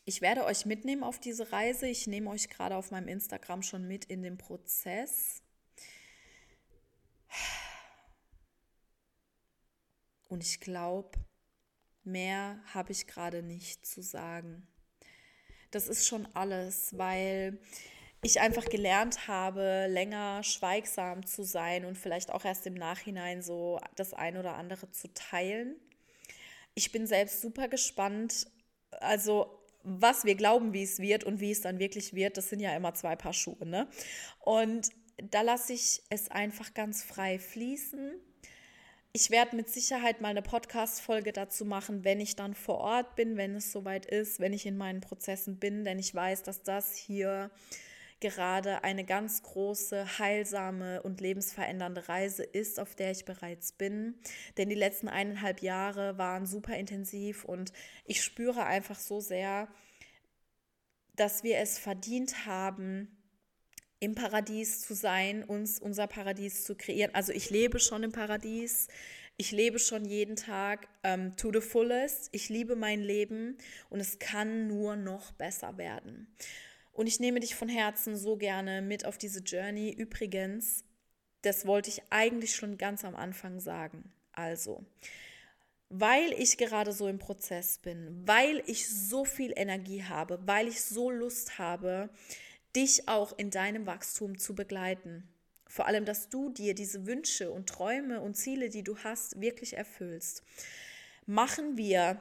ich 0.06 0.21
werde 0.21 0.45
euch 0.45 0.65
mitnehmen 0.65 1.04
auf 1.04 1.19
diese 1.19 1.52
Reise. 1.52 1.88
Ich 1.88 2.08
nehme 2.08 2.30
euch 2.30 2.50
gerade 2.50 2.76
auf 2.76 2.91
meinem 2.91 3.10
Instagram 3.10 3.62
schon 3.62 3.88
mit 3.88 4.06
in 4.06 4.23
den 4.23 4.38
Prozess. 4.38 5.41
Und 10.30 10.43
ich 10.43 10.60
glaube, 10.60 11.12
mehr 12.04 12.60
habe 12.73 12.91
ich 12.91 13.06
gerade 13.08 13.43
nicht 13.43 13.86
zu 13.86 14.02
sagen. 14.02 14.67
Das 15.71 15.88
ist 15.88 16.08
schon 16.08 16.26
alles, 16.34 16.97
weil 16.97 17.60
ich 18.21 18.39
einfach 18.39 18.65
gelernt 18.65 19.28
habe, 19.28 19.88
länger 19.88 20.41
schweigsam 20.43 21.26
zu 21.26 21.43
sein 21.43 21.86
und 21.86 21.97
vielleicht 21.97 22.32
auch 22.32 22.45
erst 22.45 22.65
im 22.65 22.73
Nachhinein 22.73 23.41
so 23.41 23.80
das 23.95 24.13
ein 24.13 24.38
oder 24.38 24.56
andere 24.56 24.89
zu 24.91 25.13
teilen 25.13 25.76
ich 26.77 26.91
bin 26.91 27.07
selbst 27.07 27.41
super 27.41 27.67
gespannt. 27.67 28.45
Also, 29.01 29.47
was 29.81 30.25
wir 30.25 30.35
glauben, 30.35 30.73
wie 30.73 30.83
es 30.83 30.99
wird 30.99 31.23
und 31.23 31.39
wie 31.39 31.49
es 31.49 31.61
dann 31.61 31.79
wirklich 31.79 32.13
wird, 32.13 32.37
das 32.37 32.49
sind 32.49 32.59
ja 32.59 32.75
immer 32.75 32.93
zwei 32.93 33.15
Paar 33.15 33.33
Schuhe. 33.33 33.65
Ne? 33.65 33.87
Und 34.41 34.91
da 35.17 35.41
lasse 35.41 35.73
ich 35.73 36.03
es 36.11 36.29
einfach 36.29 36.75
ganz 36.75 37.03
frei 37.03 37.39
fließen. 37.39 38.13
Ich 39.11 39.31
werde 39.31 39.55
mit 39.55 39.69
Sicherheit 39.69 40.21
mal 40.21 40.29
eine 40.29 40.43
Podcast-Folge 40.43 41.33
dazu 41.33 41.65
machen, 41.65 42.03
wenn 42.03 42.19
ich 42.19 42.35
dann 42.35 42.53
vor 42.53 42.77
Ort 42.77 43.15
bin, 43.15 43.37
wenn 43.37 43.55
es 43.55 43.71
soweit 43.71 44.05
ist, 44.05 44.39
wenn 44.39 44.53
ich 44.53 44.67
in 44.67 44.77
meinen 44.77 45.01
Prozessen 45.01 45.57
bin, 45.57 45.83
denn 45.83 45.97
ich 45.97 46.13
weiß, 46.13 46.43
dass 46.43 46.61
das 46.61 46.95
hier 46.95 47.49
gerade 48.19 48.84
eine 48.84 49.06
ganz 49.06 49.43
große, 49.43 50.19
heilsame 50.19 51.01
und 51.03 51.21
lebensverändernde 51.21 52.10
Reise 52.10 52.43
ist, 52.43 52.80
auf 52.80 52.95
der 52.95 53.12
ich 53.12 53.25
bereits 53.25 53.71
bin. 53.71 54.15
Denn 54.58 54.69
die 54.69 54.75
letzten 54.75 55.08
eineinhalb 55.08 55.62
Jahre 55.62 56.17
waren 56.17 56.45
super 56.45 56.75
intensiv 56.75 57.45
und 57.45 57.71
ich 58.06 58.23
spüre 58.23 58.65
einfach 58.65 58.99
so 58.99 59.19
sehr, 59.19 59.67
dass 61.15 61.43
wir 61.43 61.58
es 61.58 61.80
verdient 61.80 62.45
haben, 62.45 63.17
im 63.99 64.13
Paradies 64.13 64.82
zu 64.82 64.93
sein, 64.93 65.43
uns 65.43 65.80
unser 65.80 66.08
Paradies 66.08 66.63
zu 66.63 66.75
kreieren. 66.75 67.13
Also 67.15 67.34
ich 67.34 67.49
lebe 67.49 67.80
schon 67.80 68.03
im 68.03 68.12
Paradies. 68.12 68.88
Ich 69.38 69.51
lebe 69.51 69.80
schon 69.80 70.06
jeden 70.06 70.36
Tag 70.36 70.88
ähm, 71.03 71.36
to 71.36 71.51
the 71.51 71.62
fullest. 71.62 72.30
Ich 72.32 72.49
liebe 72.49 72.75
mein 72.75 73.01
Leben 73.01 73.58
und 73.89 73.99
es 73.99 74.19
kann 74.19 74.67
nur 74.67 74.95
noch 74.95 75.32
besser 75.32 75.77
werden. 75.77 76.27
Und 76.97 77.05
ich 77.05 77.19
nehme 77.19 77.39
dich 77.39 77.53
von 77.53 77.69
Herzen 77.69 78.17
so 78.17 78.38
gerne 78.38 78.81
mit 78.81 79.05
auf 79.05 79.19
diese 79.19 79.41
Journey. 79.41 79.91
Übrigens, 79.91 80.83
das 81.43 81.67
wollte 81.67 81.91
ich 81.91 82.01
eigentlich 82.10 82.55
schon 82.55 82.79
ganz 82.79 83.05
am 83.05 83.15
Anfang 83.15 83.60
sagen. 83.60 84.12
Also, 84.31 84.83
weil 85.89 86.33
ich 86.33 86.57
gerade 86.57 86.91
so 86.91 87.07
im 87.07 87.19
Prozess 87.19 87.77
bin, 87.77 88.23
weil 88.25 88.63
ich 88.65 88.89
so 88.89 89.25
viel 89.25 89.53
Energie 89.55 90.05
habe, 90.05 90.39
weil 90.47 90.67
ich 90.67 90.81
so 90.81 91.12
Lust 91.12 91.60
habe, 91.60 92.10
dich 92.75 93.07
auch 93.07 93.38
in 93.38 93.51
deinem 93.51 93.86
Wachstum 93.86 94.39
zu 94.39 94.55
begleiten. 94.55 95.29
Vor 95.67 95.86
allem, 95.86 96.03
dass 96.03 96.29
du 96.29 96.49
dir 96.49 96.73
diese 96.73 97.05
Wünsche 97.05 97.51
und 97.51 97.69
Träume 97.69 98.21
und 98.21 98.33
Ziele, 98.33 98.69
die 98.69 98.83
du 98.83 98.97
hast, 99.03 99.39
wirklich 99.39 99.77
erfüllst. 99.77 100.41
Machen 101.27 101.77
wir 101.77 102.19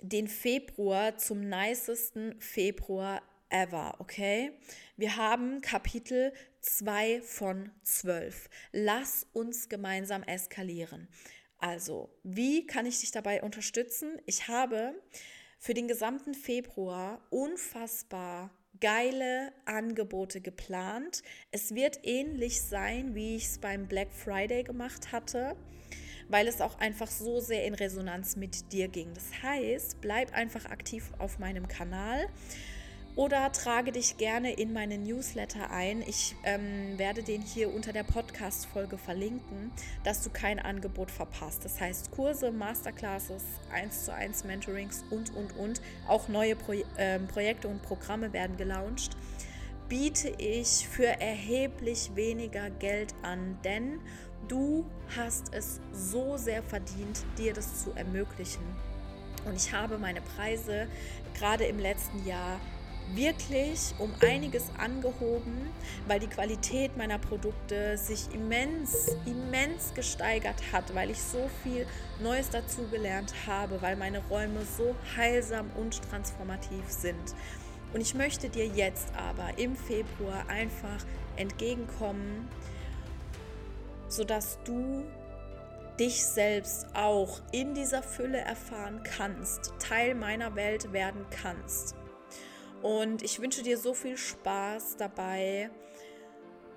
den 0.00 0.28
Februar 0.28 1.18
zum 1.18 1.40
nicesten 1.40 2.40
Februar 2.40 3.20
ever, 3.48 3.94
okay? 3.98 4.52
Wir 4.96 5.16
haben 5.16 5.60
Kapitel 5.60 6.32
2 6.60 7.22
von 7.22 7.70
12. 7.82 8.48
Lass 8.72 9.26
uns 9.32 9.68
gemeinsam 9.68 10.22
eskalieren. 10.22 11.08
Also, 11.58 12.10
wie 12.22 12.66
kann 12.66 12.86
ich 12.86 13.00
dich 13.00 13.12
dabei 13.12 13.42
unterstützen? 13.42 14.20
Ich 14.26 14.48
habe 14.48 14.94
für 15.58 15.74
den 15.74 15.88
gesamten 15.88 16.34
Februar 16.34 17.20
unfassbar 17.30 18.50
geile 18.80 19.52
Angebote 19.64 20.40
geplant. 20.40 21.22
Es 21.50 21.74
wird 21.74 22.00
ähnlich 22.02 22.60
sein, 22.60 23.14
wie 23.14 23.36
ich 23.36 23.44
es 23.44 23.58
beim 23.58 23.88
Black 23.88 24.12
Friday 24.12 24.64
gemacht 24.64 25.12
hatte, 25.12 25.56
weil 26.28 26.46
es 26.46 26.60
auch 26.60 26.78
einfach 26.78 27.10
so 27.10 27.40
sehr 27.40 27.64
in 27.64 27.74
Resonanz 27.74 28.36
mit 28.36 28.72
dir 28.72 28.88
ging. 28.88 29.14
Das 29.14 29.42
heißt, 29.42 30.00
bleib 30.00 30.34
einfach 30.34 30.66
aktiv 30.66 31.12
auf 31.18 31.38
meinem 31.38 31.68
Kanal 31.68 32.28
oder 33.16 33.50
trage 33.50 33.92
dich 33.92 34.18
gerne 34.18 34.52
in 34.52 34.74
meinen 34.74 35.02
Newsletter 35.02 35.70
ein. 35.70 36.02
Ich 36.02 36.36
ähm, 36.44 36.98
werde 36.98 37.22
den 37.22 37.40
hier 37.40 37.74
unter 37.74 37.94
der 37.94 38.02
Podcast-Folge 38.02 38.98
verlinken, 38.98 39.72
dass 40.04 40.22
du 40.22 40.28
kein 40.28 40.58
Angebot 40.58 41.10
verpasst. 41.10 41.64
Das 41.64 41.80
heißt 41.80 42.10
Kurse, 42.10 42.52
Masterclasses, 42.52 43.42
1 43.72 44.04
zu 44.04 44.14
1 44.14 44.44
Mentorings 44.44 45.02
und, 45.10 45.34
und, 45.34 45.56
und. 45.56 45.80
Auch 46.06 46.28
neue 46.28 46.56
Pro 46.56 46.72
äh, 46.72 47.18
Projekte 47.20 47.68
und 47.68 47.82
Programme 47.82 48.34
werden 48.34 48.58
gelauncht. 48.58 49.16
Biete 49.88 50.28
ich 50.36 50.86
für 50.86 51.06
erheblich 51.06 52.10
weniger 52.16 52.68
Geld 52.68 53.14
an, 53.22 53.58
denn 53.64 54.00
du 54.46 54.84
hast 55.16 55.54
es 55.54 55.80
so 55.92 56.36
sehr 56.36 56.62
verdient, 56.62 57.24
dir 57.38 57.54
das 57.54 57.82
zu 57.82 57.92
ermöglichen. 57.92 58.64
Und 59.46 59.56
ich 59.56 59.72
habe 59.72 59.96
meine 59.96 60.20
Preise 60.20 60.88
gerade 61.38 61.64
im 61.64 61.78
letzten 61.78 62.26
Jahr 62.26 62.60
wirklich 63.14 63.94
um 63.98 64.12
einiges 64.20 64.64
angehoben, 64.78 65.70
weil 66.06 66.20
die 66.20 66.26
Qualität 66.26 66.96
meiner 66.96 67.18
Produkte 67.18 67.96
sich 67.96 68.32
immens, 68.34 69.16
immens 69.26 69.94
gesteigert 69.94 70.60
hat, 70.72 70.94
weil 70.94 71.10
ich 71.10 71.20
so 71.20 71.48
viel 71.62 71.86
Neues 72.20 72.50
dazugelernt 72.50 73.32
habe, 73.46 73.80
weil 73.82 73.96
meine 73.96 74.18
Räume 74.28 74.60
so 74.76 74.94
heilsam 75.16 75.70
und 75.76 76.00
transformativ 76.10 76.84
sind. 76.88 77.34
Und 77.92 78.00
ich 78.00 78.14
möchte 78.14 78.48
dir 78.48 78.66
jetzt 78.66 79.08
aber 79.16 79.58
im 79.58 79.76
Februar 79.76 80.48
einfach 80.48 81.04
entgegenkommen, 81.36 82.48
sodass 84.08 84.58
du 84.64 85.04
dich 85.98 86.24
selbst 86.24 86.86
auch 86.94 87.40
in 87.52 87.74
dieser 87.74 88.02
Fülle 88.02 88.38
erfahren 88.38 89.00
kannst, 89.02 89.72
Teil 89.78 90.14
meiner 90.14 90.54
Welt 90.54 90.92
werden 90.92 91.24
kannst. 91.30 91.94
Und 92.82 93.22
ich 93.22 93.40
wünsche 93.40 93.62
dir 93.62 93.78
so 93.78 93.94
viel 93.94 94.16
Spaß 94.16 94.96
dabei 94.96 95.70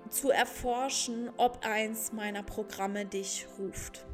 zu 0.08 0.30
erforschen, 0.30 1.30
ob 1.36 1.64
eins 1.64 2.12
meiner 2.12 2.42
Programme 2.42 3.06
dich 3.06 3.46
ruft. 3.58 4.04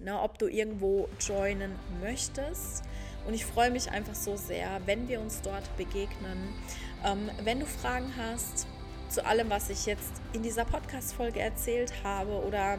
Ne, 0.00 0.20
ob 0.20 0.38
du 0.38 0.48
irgendwo 0.48 1.08
joinen 1.20 1.72
möchtest. 2.00 2.82
Und 3.26 3.34
ich 3.34 3.46
freue 3.46 3.70
mich 3.70 3.90
einfach 3.90 4.14
so 4.14 4.36
sehr, 4.36 4.80
wenn 4.86 5.08
wir 5.08 5.20
uns 5.20 5.40
dort 5.40 5.76
begegnen. 5.76 6.52
Ähm, 7.04 7.30
wenn 7.42 7.60
du 7.60 7.66
Fragen 7.66 8.12
hast 8.16 8.66
zu 9.08 9.24
allem, 9.24 9.48
was 9.50 9.70
ich 9.70 9.86
jetzt 9.86 10.12
in 10.32 10.42
dieser 10.42 10.64
Podcast-Folge 10.64 11.40
erzählt 11.40 11.92
habe 12.02 12.32
oder 12.44 12.78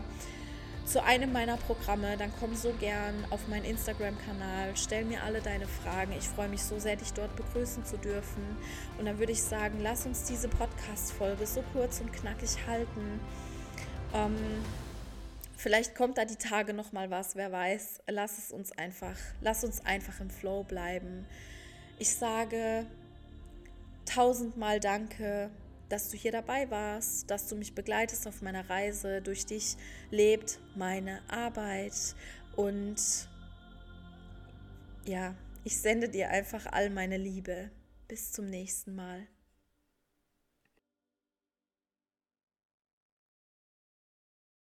zu 0.85 1.03
einem 1.03 1.31
meiner 1.31 1.57
Programme, 1.57 2.15
dann 2.17 2.31
komm 2.39 2.55
so 2.55 2.71
gern 2.73 3.25
auf 3.31 3.47
meinen 3.47 3.65
Instagram-Kanal, 3.65 4.75
stell 4.75 5.03
mir 5.05 5.23
alle 5.23 5.41
deine 5.41 5.67
Fragen. 5.67 6.13
Ich 6.17 6.27
freue 6.27 6.47
mich 6.47 6.61
so 6.61 6.77
sehr, 6.77 6.95
dich 6.95 7.11
dort 7.13 7.35
begrüßen 7.35 7.85
zu 7.85 7.97
dürfen. 7.97 8.43
Und 8.99 9.05
dann 9.05 9.17
würde 9.17 9.31
ich 9.31 9.41
sagen, 9.41 9.79
lass 9.81 10.05
uns 10.05 10.25
diese 10.25 10.47
Podcast-Folge 10.47 11.47
so 11.47 11.63
kurz 11.73 12.01
und 12.01 12.13
knackig 12.13 12.55
halten. 12.67 13.19
Ähm, 14.13 14.35
vielleicht 15.57 15.95
kommt 15.95 16.19
da 16.19 16.25
die 16.25 16.35
Tage 16.35 16.73
noch 16.73 16.91
mal 16.91 17.09
was, 17.09 17.35
wer 17.35 17.51
weiß. 17.51 18.01
Lass 18.07 18.37
es 18.37 18.51
uns 18.51 18.71
einfach, 18.71 19.17
lass 19.41 19.63
uns 19.63 19.83
einfach 19.85 20.19
im 20.19 20.29
Flow 20.29 20.63
bleiben. 20.63 21.25
Ich 21.97 22.15
sage 22.15 22.85
tausendmal 24.05 24.79
Danke 24.79 25.49
dass 25.95 26.09
du 26.09 26.17
hier 26.17 26.33
dabei 26.33 26.69
warst, 26.69 27.31
dass 27.31 27.47
du 27.47 27.55
mich 27.55 27.73
begleitest 27.73 28.27
auf 28.27 28.41
meiner 28.41 28.69
Reise. 28.69 29.21
Durch 29.21 29.45
dich 29.45 29.77
lebt 30.11 30.59
meine 30.75 31.21
Arbeit. 31.29 31.93
Und 32.57 33.29
ja, 35.05 35.33
ich 35.63 35.77
sende 35.77 36.09
dir 36.09 36.31
einfach 36.31 36.65
all 36.65 36.89
meine 36.89 37.15
Liebe. 37.15 37.71
Bis 38.09 38.33
zum 38.33 38.49
nächsten 38.49 38.93
Mal. 38.93 39.25